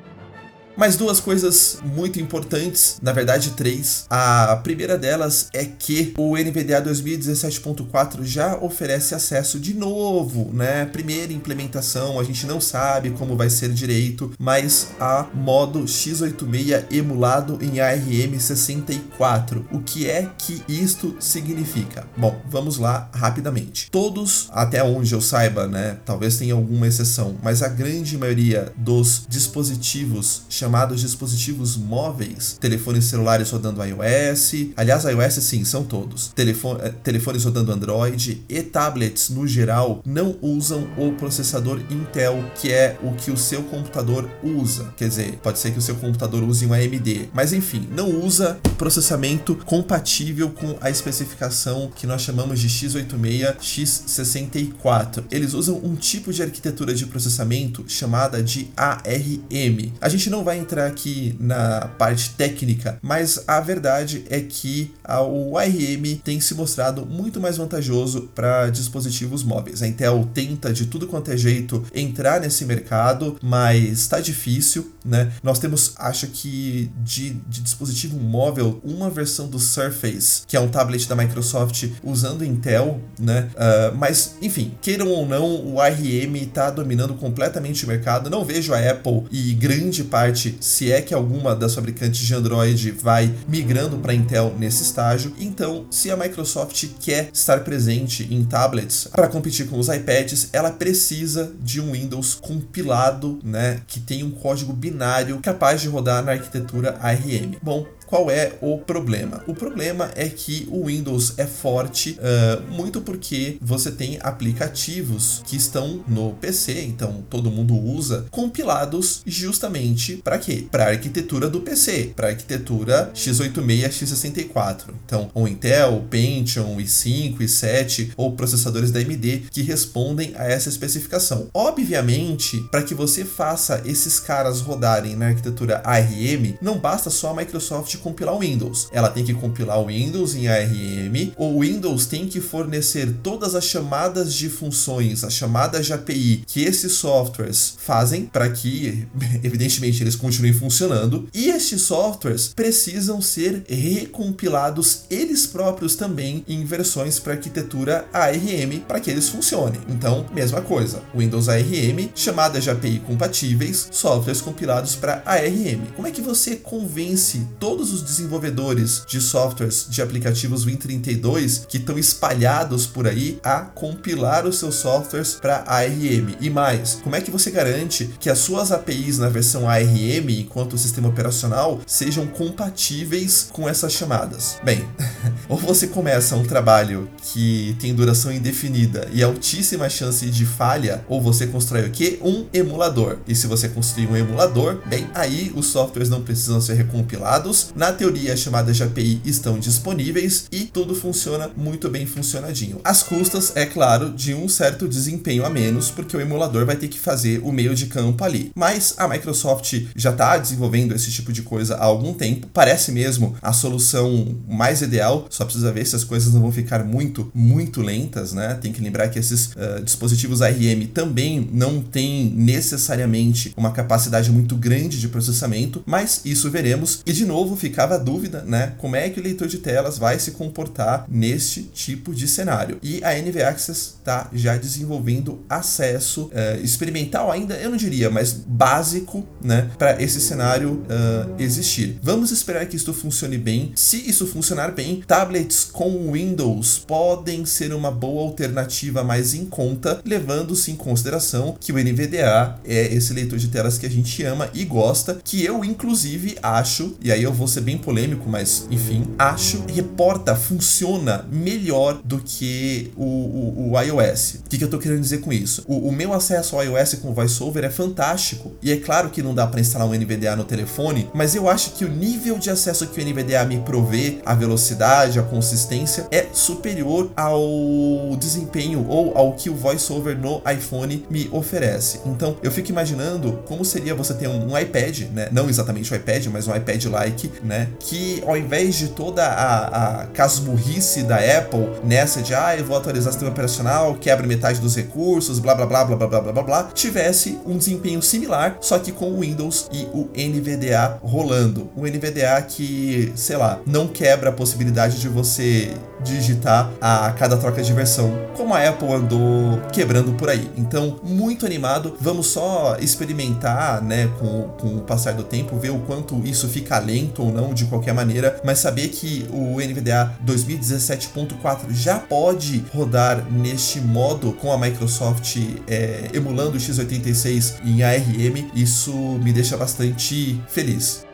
[0.77, 4.05] Mais duas coisas muito importantes, na verdade três.
[4.11, 10.85] A primeira delas é que o NVDA 2017.4 já oferece acesso de novo, né?
[10.85, 17.57] Primeira implementação, a gente não sabe como vai ser direito, mas a modo x86 emulado
[17.59, 19.65] em ARM64.
[19.71, 22.05] O que é que isto significa?
[22.15, 23.89] Bom, vamos lá rapidamente.
[23.89, 25.97] Todos, até onde eu saiba, né?
[26.05, 33.05] Talvez tenha alguma exceção, mas a grande maioria dos dispositivos chamados chamados dispositivos móveis, telefones
[33.05, 39.29] celulares rodando iOS, aliás, iOS sim, são todos, Telefone, eh, telefones rodando Android e tablets
[39.29, 44.93] no geral não usam o processador Intel, que é o que o seu computador usa.
[44.97, 48.59] Quer dizer, pode ser que o seu computador use um AMD, mas enfim, não usa
[48.77, 55.23] processamento compatível com a especificação que nós chamamos de x86, x64.
[55.31, 59.93] Eles usam um tipo de arquitetura de processamento chamada de ARM.
[60.01, 64.91] A gente não vai entrar aqui na parte técnica, mas a verdade é que
[65.29, 69.81] o ARM tem se mostrado muito mais vantajoso para dispositivos móveis.
[69.81, 75.31] A Intel tenta de tudo quanto é jeito entrar nesse mercado, mas está difícil, né?
[75.41, 80.67] Nós temos, acho que de, de dispositivo móvel, uma versão do Surface, que é um
[80.67, 83.49] tablet da Microsoft usando Intel, né?
[83.53, 88.29] Uh, mas, enfim, queiram ou não, o ARM está dominando completamente o mercado.
[88.29, 92.91] Não vejo a Apple e grande parte se é que alguma das fabricantes de Android
[92.91, 95.33] vai migrando para Intel nesse estágio.
[95.39, 100.71] Então, se a Microsoft quer estar presente em tablets para competir com os iPads, ela
[100.71, 104.96] precisa de um Windows compilado, né, que tem um código binário
[105.39, 107.57] capaz de rodar na arquitetura ARM.
[107.61, 109.43] Bom, qual é o problema?
[109.45, 115.57] O problema é que o Windows é forte uh, muito porque você tem aplicativos que
[115.57, 120.65] estão no PC, então todo mundo usa, compilados justamente para quê?
[120.71, 124.93] Para a arquitetura do PC, para a arquitetura x86, x64.
[125.05, 131.49] Então, o Intel, Pentium, i5, i7 ou processadores da AMD que respondem a essa especificação.
[131.53, 137.35] Obviamente, para que você faça esses caras rodarem na arquitetura ARM, não basta só a
[137.35, 138.87] Microsoft compilar o Windows.
[138.91, 143.65] Ela tem que compilar o Windows em ARM, o Windows tem que fornecer todas as
[143.65, 149.07] chamadas de funções, as chamadas de API que esses softwares fazem para que,
[149.43, 151.27] evidentemente, eles continuem funcionando.
[151.33, 158.99] E estes softwares precisam ser recompilados eles próprios também em versões para arquitetura ARM para
[158.99, 159.81] que eles funcionem.
[159.89, 165.87] Então, mesma coisa, Windows ARM, chamadas de API compatíveis, softwares compilados para ARM.
[165.95, 171.97] Como é que você convence todos os desenvolvedores de softwares de aplicativos Win32 que estão
[171.97, 176.35] espalhados por aí a compilar os seus softwares para ARM.
[176.39, 180.77] E mais, como é que você garante que as suas APIs na versão ARM, enquanto
[180.77, 184.57] sistema operacional, sejam compatíveis com essas chamadas?
[184.63, 184.85] Bem,
[185.47, 191.21] ou você começa um trabalho que tem duração indefinida e altíssima chance de falha, ou
[191.21, 192.19] você constrói o que?
[192.21, 193.17] Um emulador.
[193.27, 197.71] E se você construir um emulador, bem, aí os softwares não precisam ser recompilados.
[197.75, 202.79] Na teoria, as chamadas de API estão disponíveis e tudo funciona muito bem funcionadinho.
[202.83, 206.87] As custas, é claro, de um certo desempenho a menos, porque o emulador vai ter
[206.87, 208.51] que fazer o meio de campo ali.
[208.55, 212.47] Mas a Microsoft já está desenvolvendo esse tipo de coisa há algum tempo.
[212.53, 216.83] Parece mesmo a solução mais ideal, só precisa ver se as coisas não vão ficar
[216.83, 218.57] muito, muito lentas, né?
[218.61, 224.46] Tem que lembrar que esses uh, dispositivos ARM também não têm necessariamente uma capacidade muito
[224.55, 227.01] grande de processamento, mas isso veremos.
[227.05, 228.73] E de novo ficava a dúvida, né?
[228.77, 232.77] Como é que o leitor de telas vai se comportar neste tipo de cenário?
[232.81, 238.31] E a NV Access está já desenvolvendo acesso uh, experimental ainda, eu não diria, mas
[238.31, 241.99] básico, né, para esse cenário uh, existir.
[242.01, 243.71] Vamos esperar que isso funcione bem.
[243.75, 250.01] Se isso funcionar bem, tablets com Windows podem ser uma boa alternativa mais em conta,
[250.05, 254.36] levando-se em consideração que o NVDA é esse leitor de telas que a gente ama
[254.53, 259.05] e gosta, que eu inclusive acho, e aí eu vou ser bem polêmico, mas enfim,
[259.17, 264.39] acho reporta, funciona melhor do que o, o, o iOS.
[264.45, 265.63] O que, que eu tô querendo dizer com isso?
[265.67, 269.33] O, o meu acesso ao iOS com VoiceOver é fantástico, e é claro que não
[269.33, 272.87] dá para instalar um NVDA no telefone, mas eu acho que o nível de acesso
[272.87, 279.33] que o NVDA me provê, a velocidade, a consistência, é superior ao desempenho ou ao
[279.33, 281.99] que o VoiceOver no iPhone me oferece.
[282.05, 285.29] Então, eu fico imaginando como seria você ter um, um iPad, né?
[285.31, 287.67] Não exatamente um iPad, mas um iPad-like, né?
[287.79, 292.77] Que ao invés de toda a, a casmurrice da Apple nessa de ah, eu vou
[292.77, 296.31] atualizar o sistema operacional, quebra metade dos recursos, blá blá blá blá blá blá blá
[296.33, 301.69] blá, blá tivesse um desempenho similar, só que com o Windows e o NVDA rolando.
[301.75, 305.71] O NVDA que, sei lá, não quebra a possibilidade de você
[306.07, 310.49] digitar a cada troca de versão, como a Apple andou quebrando por aí.
[310.57, 311.95] Então, muito animado.
[311.99, 316.77] Vamos só experimentar, né, com, com o passar do tempo, ver o quanto isso fica
[316.79, 323.25] lento ou não de qualquer maneira, mas saber que o NVDA 2017.4 já pode rodar
[323.31, 325.37] neste modo com a Microsoft
[325.67, 328.91] é, emulando o x86 em ARM, isso
[329.23, 331.06] me deixa bastante feliz.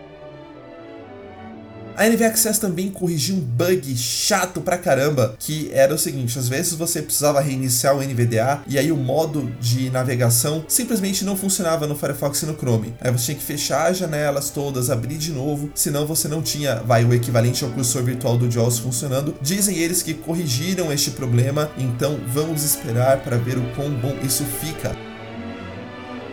[1.95, 6.49] A NV Access também corrigiu um bug chato pra caramba, que era o seguinte, às
[6.49, 11.85] vezes você precisava reiniciar o NVDA e aí o modo de navegação simplesmente não funcionava
[11.85, 12.95] no Firefox e no Chrome.
[12.99, 16.75] Aí você tinha que fechar as janelas todas, abrir de novo, senão você não tinha,
[16.77, 19.35] vai, o equivalente ao cursor virtual do JAWS funcionando.
[19.41, 24.43] Dizem eles que corrigiram este problema, então vamos esperar para ver o quão bom isso
[24.59, 25.12] fica.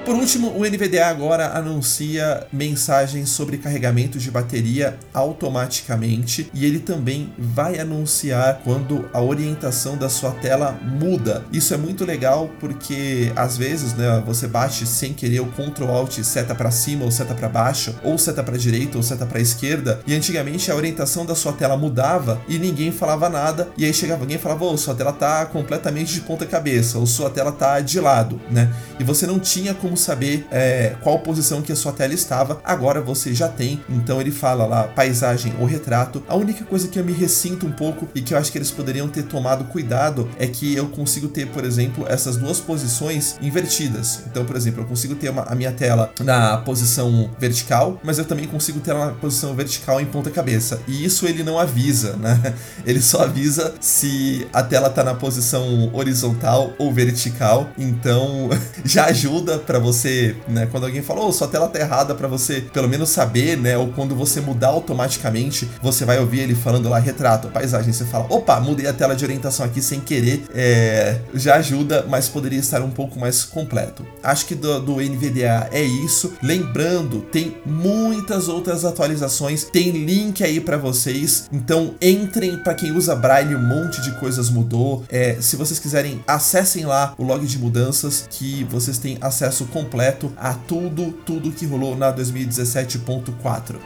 [0.04, 7.32] Por último, o NVDA agora anuncia mensagens sobre carregamento de bateria automaticamente e ele também
[7.38, 11.44] vai anunciar quando a orientação da sua tela muda.
[11.52, 16.18] Isso é muito legal porque às vezes, né, você bate sem querer o Ctrl Alt
[16.24, 20.00] seta para cima ou seta para baixo, ou seta para direita ou seta para esquerda,
[20.06, 24.22] e antigamente a orientação da sua tela mudava e ninguém falava nada, e aí chegava
[24.22, 27.80] alguém e falava: "Ô, sua tela tá completamente de ponta cabeça", ou sua tela tá
[27.80, 28.72] de lado, né?
[28.98, 32.60] E você não tinha como como saber é, qual posição que a sua tela estava.
[32.62, 33.82] Agora você já tem.
[33.88, 36.22] Então ele fala lá paisagem ou retrato.
[36.28, 38.70] A única coisa que eu me ressinto um pouco e que eu acho que eles
[38.70, 44.22] poderiam ter tomado cuidado é que eu consigo ter, por exemplo, essas duas posições invertidas.
[44.30, 48.24] Então, por exemplo, eu consigo ter uma, a minha tela na posição vertical, mas eu
[48.24, 50.80] também consigo ter ela na posição vertical em ponta cabeça.
[50.86, 52.54] E isso ele não avisa, né?
[52.86, 57.70] Ele só avisa se a tela está na posição horizontal ou vertical.
[57.76, 58.48] Então
[58.84, 62.60] já ajuda para você, né, quando alguém fala, oh, sua tela tá errada para você
[62.72, 66.98] pelo menos saber, né, ou quando você mudar automaticamente, você vai ouvir ele falando lá
[66.98, 71.56] retrato, paisagem, você fala, opa, mudei a tela de orientação aqui sem querer, é, já
[71.56, 74.04] ajuda, mas poderia estar um pouco mais completo.
[74.22, 76.32] Acho que do, do NVDA é isso.
[76.42, 83.14] Lembrando, tem muitas outras atualizações, tem link aí para vocês, então entrem para quem usa
[83.14, 85.04] Braille, um monte de coisas mudou.
[85.08, 90.32] É, se vocês quiserem, acessem lá o log de mudanças que vocês têm acesso completo
[90.36, 93.76] a tudo, tudo que rolou na 2017.4.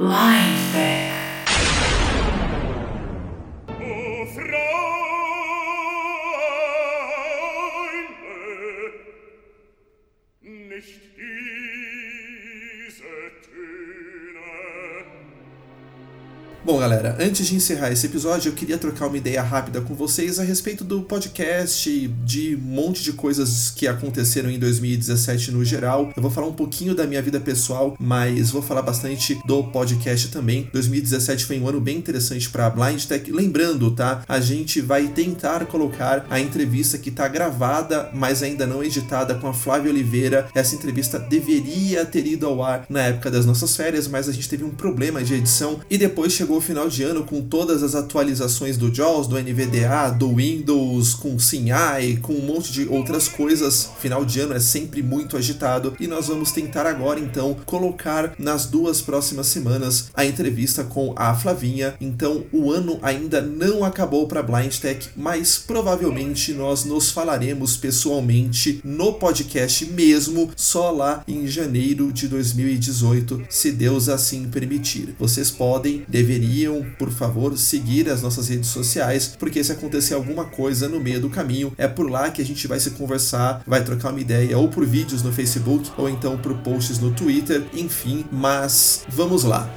[0.00, 0.47] Nicht
[16.98, 20.42] galera, antes de encerrar esse episódio, eu queria trocar uma ideia rápida com vocês a
[20.42, 26.12] respeito do podcast, de um monte de coisas que aconteceram em 2017 no geral.
[26.16, 30.28] Eu vou falar um pouquinho da minha vida pessoal, mas vou falar bastante do podcast
[30.28, 30.68] também.
[30.72, 33.30] 2017 foi um ano bem interessante para Blind Tech.
[33.30, 34.24] Lembrando, tá?
[34.28, 39.46] A gente vai tentar colocar a entrevista que está gravada, mas ainda não editada com
[39.46, 40.48] a Flávia Oliveira.
[40.52, 44.48] Essa entrevista deveria ter ido ao ar na época das nossas férias, mas a gente
[44.48, 47.94] teve um problema de edição e depois chegou o final de ano com todas as
[47.94, 53.90] atualizações do JAWS, do NVDA, do Windows, com SymI, com um monte de outras coisas.
[54.00, 58.66] Final de ano é sempre muito agitado e nós vamos tentar agora então colocar nas
[58.66, 61.94] duas próximas semanas a entrevista com a Flavinha.
[62.00, 68.80] Então o ano ainda não acabou para Blind Tech, mas provavelmente nós nos falaremos pessoalmente
[68.84, 75.14] no podcast mesmo só lá em janeiro de 2018, se Deus assim permitir.
[75.18, 80.88] Vocês podem, deveriam, por favor, seguir as nossas redes sociais, porque se acontecer alguma coisa
[80.88, 84.10] no meio do caminho, é por lá que a gente vai se conversar, vai trocar
[84.10, 89.04] uma ideia, ou por vídeos no Facebook, ou então por posts no Twitter, enfim, mas
[89.08, 89.68] vamos lá.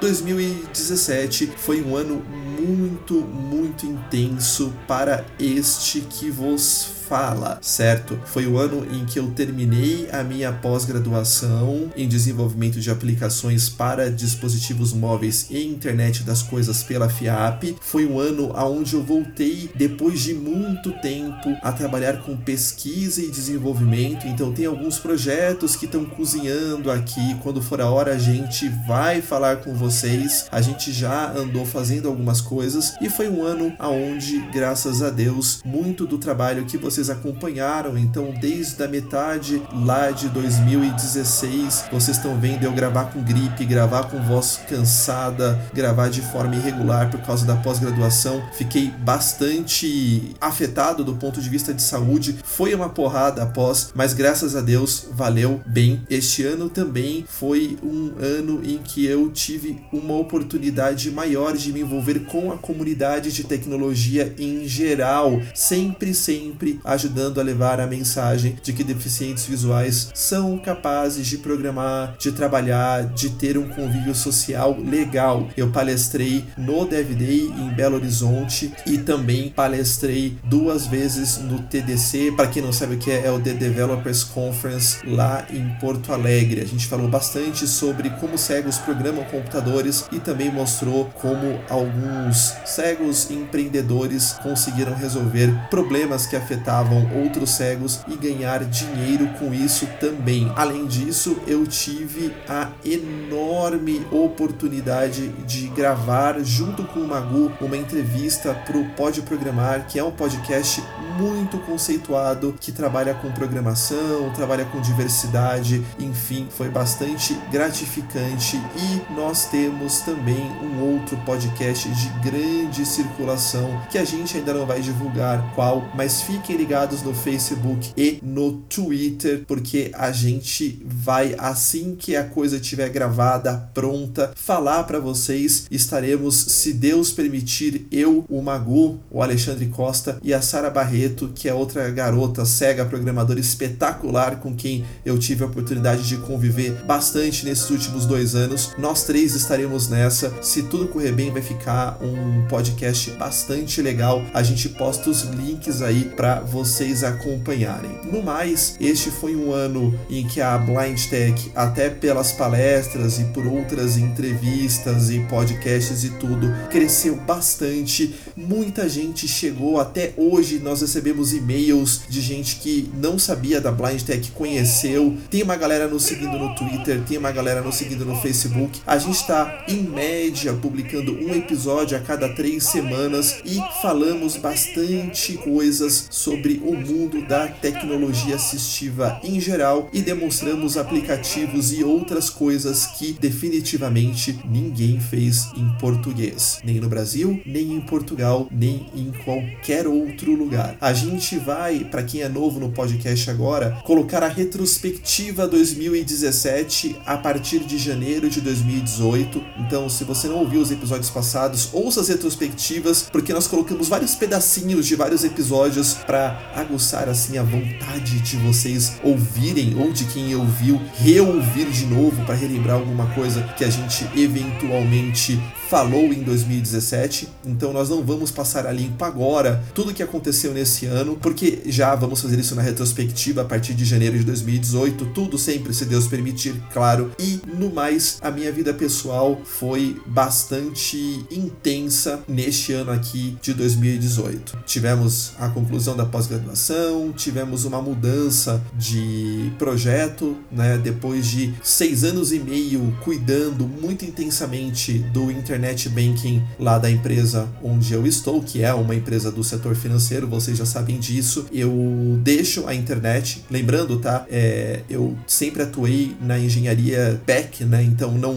[0.00, 2.22] 2017 foi um ano
[2.60, 8.20] muito, muito intenso para este que vos fala, certo?
[8.26, 14.10] Foi o ano em que eu terminei a minha pós-graduação em desenvolvimento de aplicações para
[14.10, 17.76] dispositivos móveis e internet das coisas pela FIAP.
[17.80, 23.30] Foi um ano aonde eu voltei depois de muito tempo a trabalhar com pesquisa e
[23.30, 24.26] desenvolvimento.
[24.26, 27.36] Então tem alguns projetos que estão cozinhando aqui.
[27.42, 30.46] Quando for a hora a gente vai falar com vocês.
[30.52, 35.60] A gente já andou fazendo algumas coisas e foi um ano aonde, graças a Deus,
[35.64, 42.16] muito do trabalho que vocês vocês acompanharam, então desde a metade lá de 2016, vocês
[42.16, 47.20] estão vendo eu gravar com gripe, gravar com voz cansada, gravar de forma irregular por
[47.20, 48.42] causa da pós-graduação.
[48.52, 52.36] Fiquei bastante afetado do ponto de vista de saúde.
[52.42, 56.02] Foi uma porrada após, mas graças a Deus valeu bem.
[56.10, 61.80] Este ano também foi um ano em que eu tive uma oportunidade maior de me
[61.80, 65.40] envolver com a comunidade de tecnologia em geral.
[65.54, 72.16] Sempre, sempre ajudando a levar a mensagem de que deficientes visuais são capazes de programar,
[72.18, 75.48] de trabalhar, de ter um convívio social legal.
[75.56, 82.32] Eu palestrei no Dev Day em Belo Horizonte e também palestrei duas vezes no TDC,
[82.36, 86.12] para quem não sabe o que é, é o The Developers Conference lá em Porto
[86.12, 86.62] Alegre.
[86.62, 93.30] A gente falou bastante sobre como cegos programam computadores e também mostrou como alguns cegos
[93.30, 100.50] empreendedores conseguiram resolver problemas que afetavam outros cegos e ganhar dinheiro com isso também.
[100.56, 108.54] Além disso, eu tive a enorme oportunidade de gravar junto com o Magu uma entrevista
[108.54, 110.82] para o Pode Programar, que é um podcast
[111.18, 119.46] muito conceituado que trabalha com programação, trabalha com diversidade, enfim, foi bastante gratificante e nós
[119.46, 125.52] temos também um outro podcast de grande circulação que a gente ainda não vai divulgar
[125.54, 126.67] qual, mas fiquem ligados
[127.02, 133.70] no Facebook e no Twitter, porque a gente vai, assim que a coisa estiver gravada,
[133.72, 135.66] pronta, falar para vocês.
[135.70, 141.48] Estaremos, se Deus permitir, eu, o Magu, o Alexandre Costa e a Sara Barreto, que
[141.48, 147.46] é outra garota cega programadora espetacular com quem eu tive a oportunidade de conviver bastante
[147.46, 148.72] nesses últimos dois anos.
[148.76, 150.32] Nós três estaremos nessa.
[150.42, 154.22] Se tudo correr bem, vai ficar um podcast bastante legal.
[154.34, 157.90] A gente posta os links aí para vocês acompanharem.
[158.04, 163.24] No mais, este foi um ano em que a Blind Tech, até pelas palestras e
[163.24, 168.14] por outras entrevistas e podcasts e tudo, cresceu bastante.
[168.36, 174.02] Muita gente chegou até hoje, nós recebemos e-mails de gente que não sabia da Blind
[174.02, 175.16] Tech, conheceu.
[175.30, 178.80] Tem uma galera nos seguindo no Twitter, tem uma galera nos seguindo no Facebook.
[178.86, 185.34] A gente está em média publicando um episódio a cada três semanas e falamos bastante
[185.34, 192.30] coisas sobre sobre o mundo da tecnologia assistiva em geral e demonstramos aplicativos e outras
[192.30, 199.10] coisas que definitivamente ninguém fez em português, nem no Brasil, nem em Portugal, nem em
[199.24, 200.76] qualquer outro lugar.
[200.80, 207.16] a gente vai, para quem é novo no podcast agora, colocar a retrospectiva 2017 a
[207.16, 209.42] partir de janeiro de 2018.
[209.58, 214.14] Então, se você não ouviu os episódios passados, ouça as retrospectivas, porque nós colocamos vários
[214.14, 220.34] pedacinhos de vários episódios para aguçar assim a vontade de vocês ouvirem ou de quem
[220.34, 227.28] ouviu reouvir de novo para relembrar alguma coisa que a gente eventualmente falou em 2017.
[227.44, 231.94] Então nós não vamos passar a limpo agora tudo que aconteceu nesse ano, porque já
[231.94, 236.06] vamos fazer isso na retrospectiva a partir de janeiro de 2018, tudo sempre se Deus
[236.06, 237.12] permitir, claro.
[237.18, 244.58] E no mais, a minha vida pessoal foi bastante intensa neste ano aqui de 2018.
[244.64, 250.78] Tivemos a conclusão da pós-graduação, tivemos uma mudança de projeto, né?
[250.78, 255.57] Depois de seis anos e meio cuidando muito intensamente do internet
[255.90, 260.56] banking lá da empresa onde eu estou, que é uma empresa do setor financeiro, vocês
[260.56, 261.46] já sabem disso.
[261.52, 264.26] Eu deixo a internet, lembrando, tá?
[264.30, 267.82] É, eu sempre atuei na engenharia back, né?
[267.82, 268.34] Então não,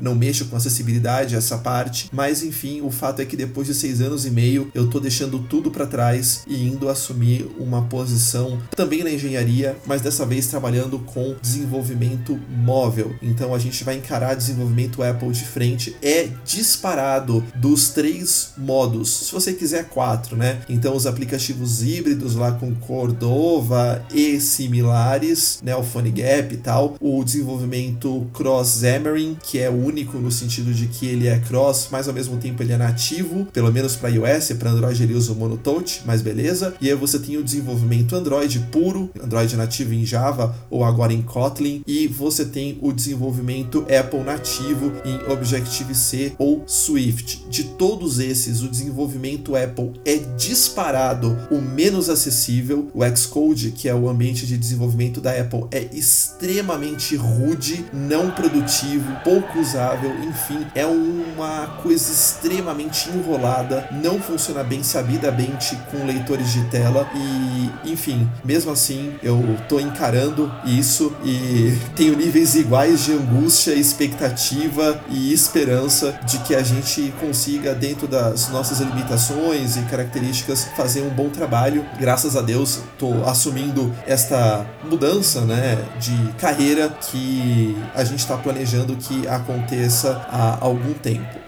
[0.00, 2.08] não mexo com acessibilidade, essa parte.
[2.12, 5.38] Mas enfim, o fato é que depois de seis anos e meio, eu tô deixando
[5.38, 10.98] tudo para trás e indo assumir uma posição também na engenharia, mas dessa vez trabalhando
[10.98, 13.14] com desenvolvimento móvel.
[13.22, 15.96] Então a gente vai encarar desenvolvimento Apple de frente.
[16.02, 19.10] É disparado dos três modos.
[19.26, 20.60] Se você quiser quatro, né?
[20.68, 25.74] Então os aplicativos híbridos lá com Cordova e similares, né?
[25.74, 26.96] O PhoneGap e tal.
[27.00, 32.14] O desenvolvimento cross-Xamarin, que é único no sentido de que ele é cross, mas ao
[32.14, 36.02] mesmo tempo ele é nativo, pelo menos para iOS, para Android ele usa o Monotouch,
[36.04, 36.74] mas beleza.
[36.80, 41.22] E aí você tem o desenvolvimento Android puro, Android nativo em Java ou agora em
[41.22, 47.44] Kotlin, e você tem o desenvolvimento Apple nativo em Objective-C ou Swift.
[47.48, 52.88] De todos esses, o desenvolvimento Apple é disparado o menos acessível.
[52.94, 59.12] O Xcode, que é o ambiente de desenvolvimento da Apple, é extremamente rude, não produtivo,
[59.24, 66.64] pouco usável, enfim, é uma coisa extremamente enrolada, não funciona bem sabidamente com leitores de
[66.64, 73.74] tela e, enfim, mesmo assim, eu tô encarando isso e tenho níveis iguais de angústia,
[73.74, 81.02] expectativa e esperança de que a gente consiga, dentro das nossas limitações e características, fazer
[81.02, 81.84] um bom trabalho.
[81.98, 88.96] Graças a Deus, tô assumindo esta mudança, né, de carreira que a gente está planejando
[88.96, 91.42] que aconteça há algum tempo.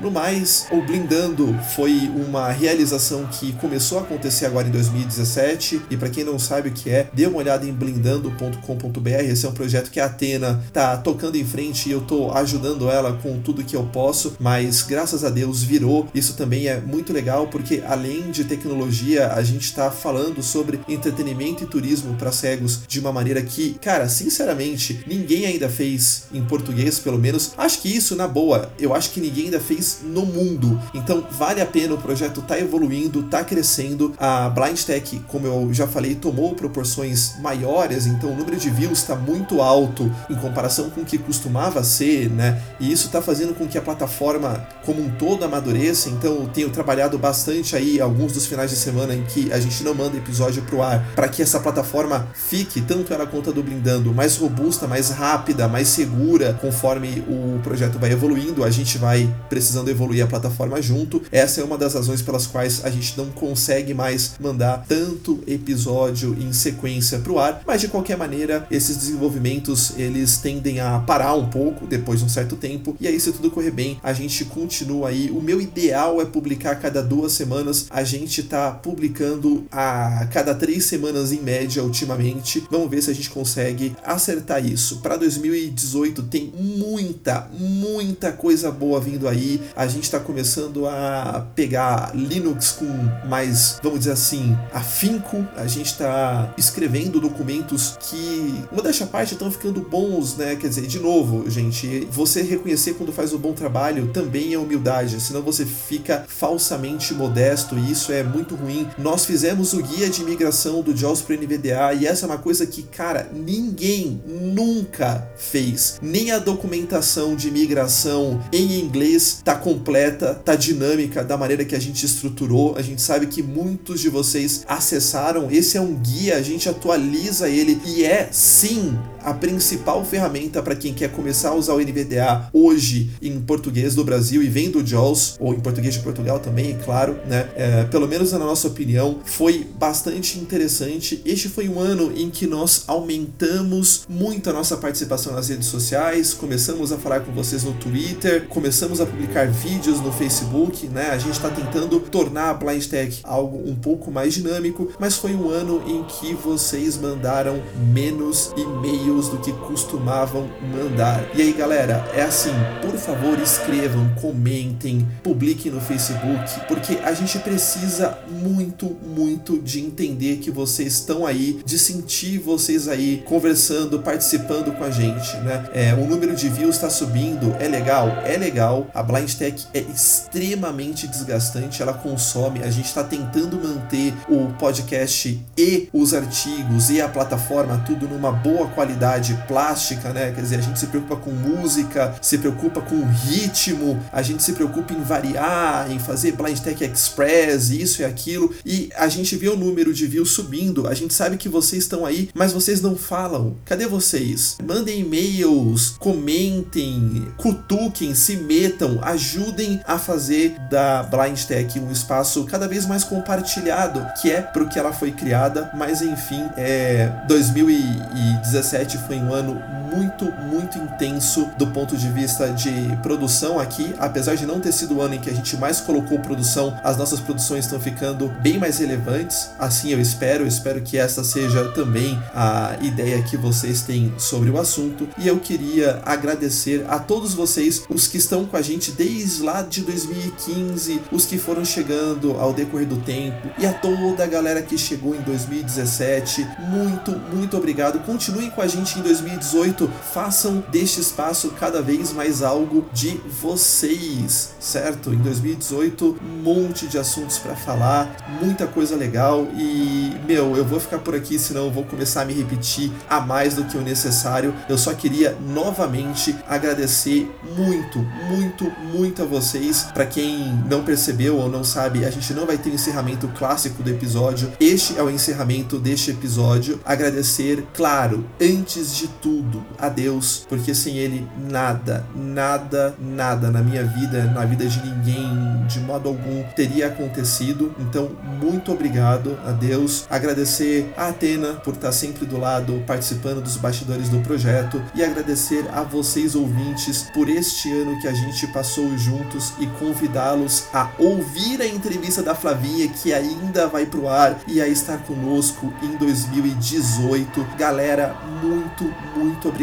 [0.00, 5.96] No mais, o Blindando foi uma realização que começou a acontecer agora em 2017 e
[5.96, 9.08] para quem não sabe o que é, dê uma olhada em blindando.com.br.
[9.08, 12.88] Esse é um projeto que a Atena tá tocando em frente e eu tô ajudando
[12.88, 16.08] ela com tudo que eu posso, mas graças a Deus virou.
[16.14, 21.64] Isso também é muito legal porque além de tecnologia, a gente tá falando sobre entretenimento
[21.64, 26.98] e turismo para cegos de uma maneira que, cara, sinceramente, ninguém ainda fez em português,
[26.98, 27.52] pelo menos.
[27.58, 30.80] Acho que isso na boa, eu acho que ninguém ainda fez no mundo.
[30.94, 34.14] Então vale a pena, o projeto tá evoluindo, tá crescendo.
[34.18, 38.98] A Blind Tech, como eu já falei, tomou proporções maiores, então o número de views
[38.98, 42.60] está muito alto em comparação com o que costumava ser, né?
[42.78, 46.08] E isso está fazendo com que a plataforma como um todo amadureça.
[46.08, 49.82] Então eu tenho trabalhado bastante aí alguns dos finais de semana em que a gente
[49.82, 53.62] não manda episódio pro ar, para que essa plataforma fique, tanto ela quanto a do
[53.62, 59.32] Blindando, mais robusta, mais rápida, mais segura, conforme o projeto vai evoluindo, a gente vai
[59.48, 61.22] precisando precisando evoluir a plataforma junto.
[61.32, 66.36] Essa é uma das razões pelas quais a gente não consegue mais mandar tanto episódio
[66.38, 71.34] em sequência para o ar, mas de qualquer maneira, esses desenvolvimentos eles tendem a parar
[71.34, 72.96] um pouco depois de um certo tempo.
[73.00, 75.30] E aí, se tudo correr bem, a gente continua aí.
[75.30, 77.86] O meu ideal é publicar cada duas semanas.
[77.90, 82.64] A gente tá publicando a cada três semanas em média ultimamente.
[82.70, 84.98] Vamos ver se a gente consegue acertar isso.
[84.98, 92.12] Para 2018 tem muita, muita coisa boa vindo aí a gente está começando a pegar
[92.14, 92.86] Linux com
[93.28, 95.46] mais, vamos dizer assim, afinco.
[95.56, 100.56] A gente está escrevendo documentos que, modéstia à parte, estão ficando bons, né?
[100.56, 105.20] Quer dizer, de novo, gente, você reconhecer quando faz um bom trabalho também é humildade,
[105.20, 108.86] senão você fica falsamente modesto e isso é muito ruim.
[108.98, 112.66] Nós fizemos o guia de migração do JAWS para NVDA e essa é uma coisa
[112.66, 115.98] que, cara, ninguém nunca fez.
[116.02, 121.78] Nem a documentação de migração em inglês tá completa, tá dinâmica da maneira que a
[121.78, 122.74] gente estruturou.
[122.76, 125.50] A gente sabe que muitos de vocês acessaram.
[125.50, 130.74] Esse é um guia, a gente atualiza ele e é sim a principal ferramenta para
[130.74, 134.86] quem quer começar a usar o NVDA hoje em português do Brasil e vem do
[134.86, 137.48] JAWS, ou em português de Portugal também, é claro, né?
[137.56, 141.20] É, pelo menos na nossa opinião, foi bastante interessante.
[141.24, 146.32] Este foi um ano em que nós aumentamos muito a nossa participação nas redes sociais,
[146.32, 151.10] começamos a falar com vocês no Twitter, começamos a publicar vídeos no Facebook, né?
[151.10, 155.34] A gente está tentando tornar a Blind Tech algo um pouco mais dinâmico, mas foi
[155.34, 157.62] um ano em que vocês mandaram
[157.92, 161.24] menos e-mails do que costumavam mandar.
[161.34, 167.38] E aí, galera, é assim, por favor, escrevam, comentem, publiquem no Facebook, porque a gente
[167.40, 174.72] precisa muito, muito de entender que vocês estão aí, de sentir vocês aí conversando, participando
[174.76, 175.68] com a gente, né?
[175.74, 178.86] É, o número de views está subindo, é legal, é legal.
[178.94, 182.62] A Blind Tech é extremamente desgastante, ela consome.
[182.62, 188.30] A gente está tentando manter o podcast e os artigos e a plataforma tudo numa
[188.30, 188.99] boa qualidade
[189.46, 190.32] plástica, né?
[190.32, 194.52] Quer dizer, a gente se preocupa com música, se preocupa com ritmo, a gente se
[194.52, 198.54] preocupa em variar, em fazer Blind Tech Express, isso e aquilo.
[198.64, 202.04] E a gente vê o número de views subindo, a gente sabe que vocês estão
[202.06, 203.56] aí, mas vocês não falam.
[203.64, 204.56] Cadê vocês?
[204.62, 212.68] Mandem e-mails, comentem, cutuquem, se metam, ajudem a fazer da Blind Tech um espaço cada
[212.68, 219.18] vez mais compartilhado, que é pro que ela foi criada, mas enfim, é 2017 foi
[219.20, 219.62] um ano
[219.94, 224.96] muito, muito intenso do ponto de vista de produção aqui, apesar de não ter sido
[224.96, 228.58] o ano em que a gente mais colocou produção, as nossas produções estão ficando bem
[228.58, 229.50] mais relevantes.
[229.58, 234.50] Assim eu espero, eu espero que essa seja também a ideia que vocês têm sobre
[234.50, 235.08] o assunto.
[235.18, 239.62] E eu queria agradecer a todos vocês, os que estão com a gente desde lá
[239.62, 244.62] de 2015, os que foram chegando ao decorrer do tempo e a toda a galera
[244.62, 246.46] que chegou em 2017.
[246.58, 247.98] Muito, muito obrigado.
[248.00, 249.79] Continuem com a gente em 2018.
[249.88, 255.12] Façam deste espaço cada vez mais algo de vocês, certo?
[255.12, 260.80] Em 2018, um monte de assuntos para falar, muita coisa legal e, meu, eu vou
[260.80, 263.80] ficar por aqui, senão eu vou começar a me repetir a mais do que o
[263.80, 264.54] necessário.
[264.68, 269.84] Eu só queria novamente agradecer muito, muito, muito a vocês.
[269.94, 273.82] Para quem não percebeu ou não sabe, a gente não vai ter o encerramento clássico
[273.82, 274.52] do episódio.
[274.58, 276.80] Este é o encerramento deste episódio.
[276.84, 283.84] Agradecer, claro, antes de tudo, a Deus, porque sem Ele nada, nada, nada na minha
[283.84, 287.74] vida, na vida de ninguém, de modo algum, teria acontecido.
[287.78, 288.10] Então,
[288.40, 290.06] muito obrigado a Deus.
[290.10, 295.64] Agradecer a Atena por estar sempre do lado, participando dos bastidores do projeto e agradecer
[295.72, 301.60] a vocês ouvintes por este ano que a gente passou juntos e convidá-los a ouvir
[301.60, 307.46] a entrevista da Flavinha que ainda vai pro ar e a estar conosco em 2018.
[307.56, 309.59] Galera, muito, muito obrigado.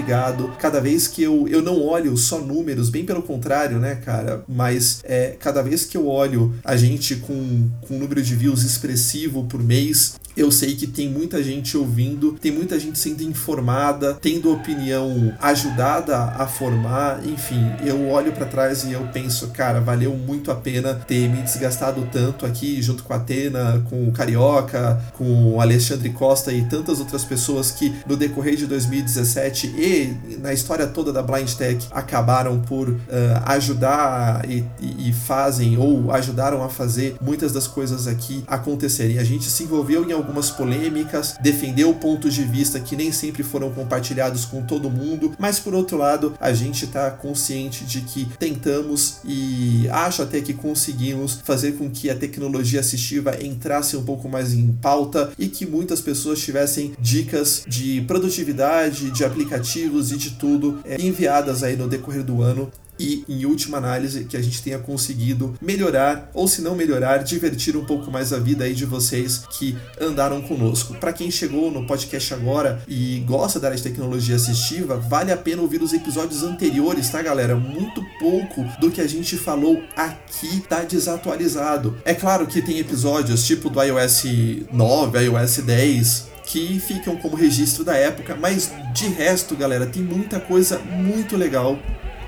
[0.59, 4.43] Cada vez que eu, eu não olho só números, bem pelo contrário, né, cara?
[4.47, 8.63] Mas é, cada vez que eu olho a gente com, com um número de views
[8.63, 14.13] expressivo por mês, eu sei que tem muita gente ouvindo, tem muita gente sendo informada,
[14.21, 17.25] tendo opinião ajudada a formar.
[17.25, 21.41] Enfim, eu olho para trás e eu penso, cara, valeu muito a pena ter me
[21.41, 26.63] desgastado tanto aqui junto com a Atena, com o Carioca, com o Alexandre Costa e
[26.65, 31.87] tantas outras pessoas que no decorrer de 2017 e na história toda da Blind Tech
[31.91, 32.97] acabaram por uh,
[33.45, 39.17] ajudar e, e, fazem ou ajudaram a fazer muitas das coisas aqui acontecerem.
[39.17, 43.71] A gente se envolveu em algumas polêmicas, defendeu pontos de vista que nem sempre foram
[43.71, 49.19] compartilhados com todo mundo, mas por outro lado, a gente está consciente de que tentamos
[49.23, 54.53] e acho até que conseguimos fazer com que a tecnologia assistiva entrasse um pouco mais
[54.53, 60.79] em pauta e que muitas pessoas tivessem dicas de produtividade, de aplicativos e de tudo
[60.83, 62.69] é, enviadas aí no decorrer do ano
[62.99, 67.75] e, em última análise, que a gente tenha conseguido melhorar, ou se não melhorar, divertir
[67.75, 70.95] um pouco mais a vida aí de vocês que andaram conosco.
[70.95, 75.37] Para quem chegou no podcast agora e gosta da área de tecnologia assistiva, vale a
[75.37, 77.55] pena ouvir os episódios anteriores, tá, galera?
[77.55, 81.97] Muito pouco do que a gente falou aqui tá desatualizado.
[82.03, 84.23] É claro que tem episódios tipo do iOS
[84.71, 90.39] 9, iOS 10, que ficam como registro da época, mas de resto, galera, tem muita
[90.39, 91.77] coisa muito legal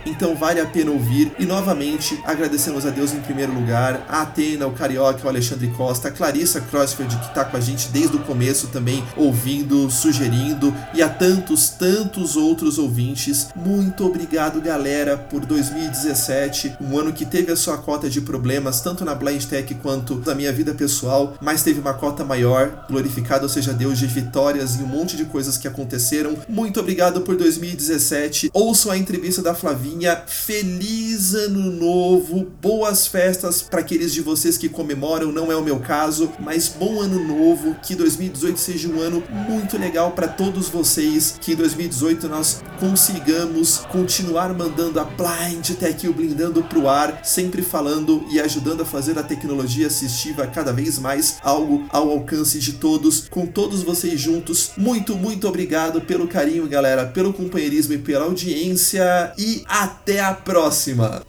[0.10, 1.32] então vale a pena ouvir.
[1.40, 6.08] E novamente agradecemos a Deus em primeiro lugar, a Atena, o Carioca, o Alexandre Costa,
[6.08, 11.02] a Clarissa Crossfield que está com a gente desde o começo também, ouvindo, sugerindo, e
[11.02, 13.48] a tantos, tantos outros ouvintes.
[13.56, 19.06] Muito obrigado, galera, por 2017, um ano que teve a sua cota de problemas, tanto
[19.06, 22.86] na Blind Tech quanto na minha vida pessoal, mas teve uma cota maior.
[22.90, 26.38] Glorificado seja Deus de vitórias e um monte de coisas que aconteceram.
[26.48, 28.50] Muito obrigado por 2017.
[28.54, 29.99] Ouçam a entrevista da Flavinha.
[30.28, 35.80] Feliz ano novo, boas festas para aqueles de vocês que comemoram, não é o meu
[35.80, 41.36] caso, mas bom ano novo, que 2018 seja um ano muito legal para todos vocês,
[41.42, 47.62] que em 2018 nós consigamos continuar mandando a Blind Tech o blindando pro ar, sempre
[47.62, 52.74] falando e ajudando a fazer a tecnologia assistiva cada vez mais algo ao alcance de
[52.74, 54.72] todos, com todos vocês juntos.
[54.78, 61.22] Muito, muito obrigado pelo carinho, galera, pelo companheirismo e pela audiência e até a próxima.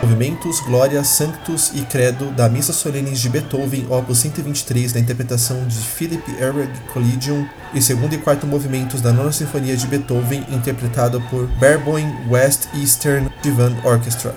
[0.00, 5.76] Movimentos, Glória, Sanctus e Credo da Missa Solenis de Beethoven, opus 123, na interpretação de
[5.76, 11.46] Philip Erweg Collegium, e segundo e quarto movimentos da Nona Sinfonia de Beethoven, interpretado por
[11.58, 14.34] Bareboin West Eastern Divan Orchestra.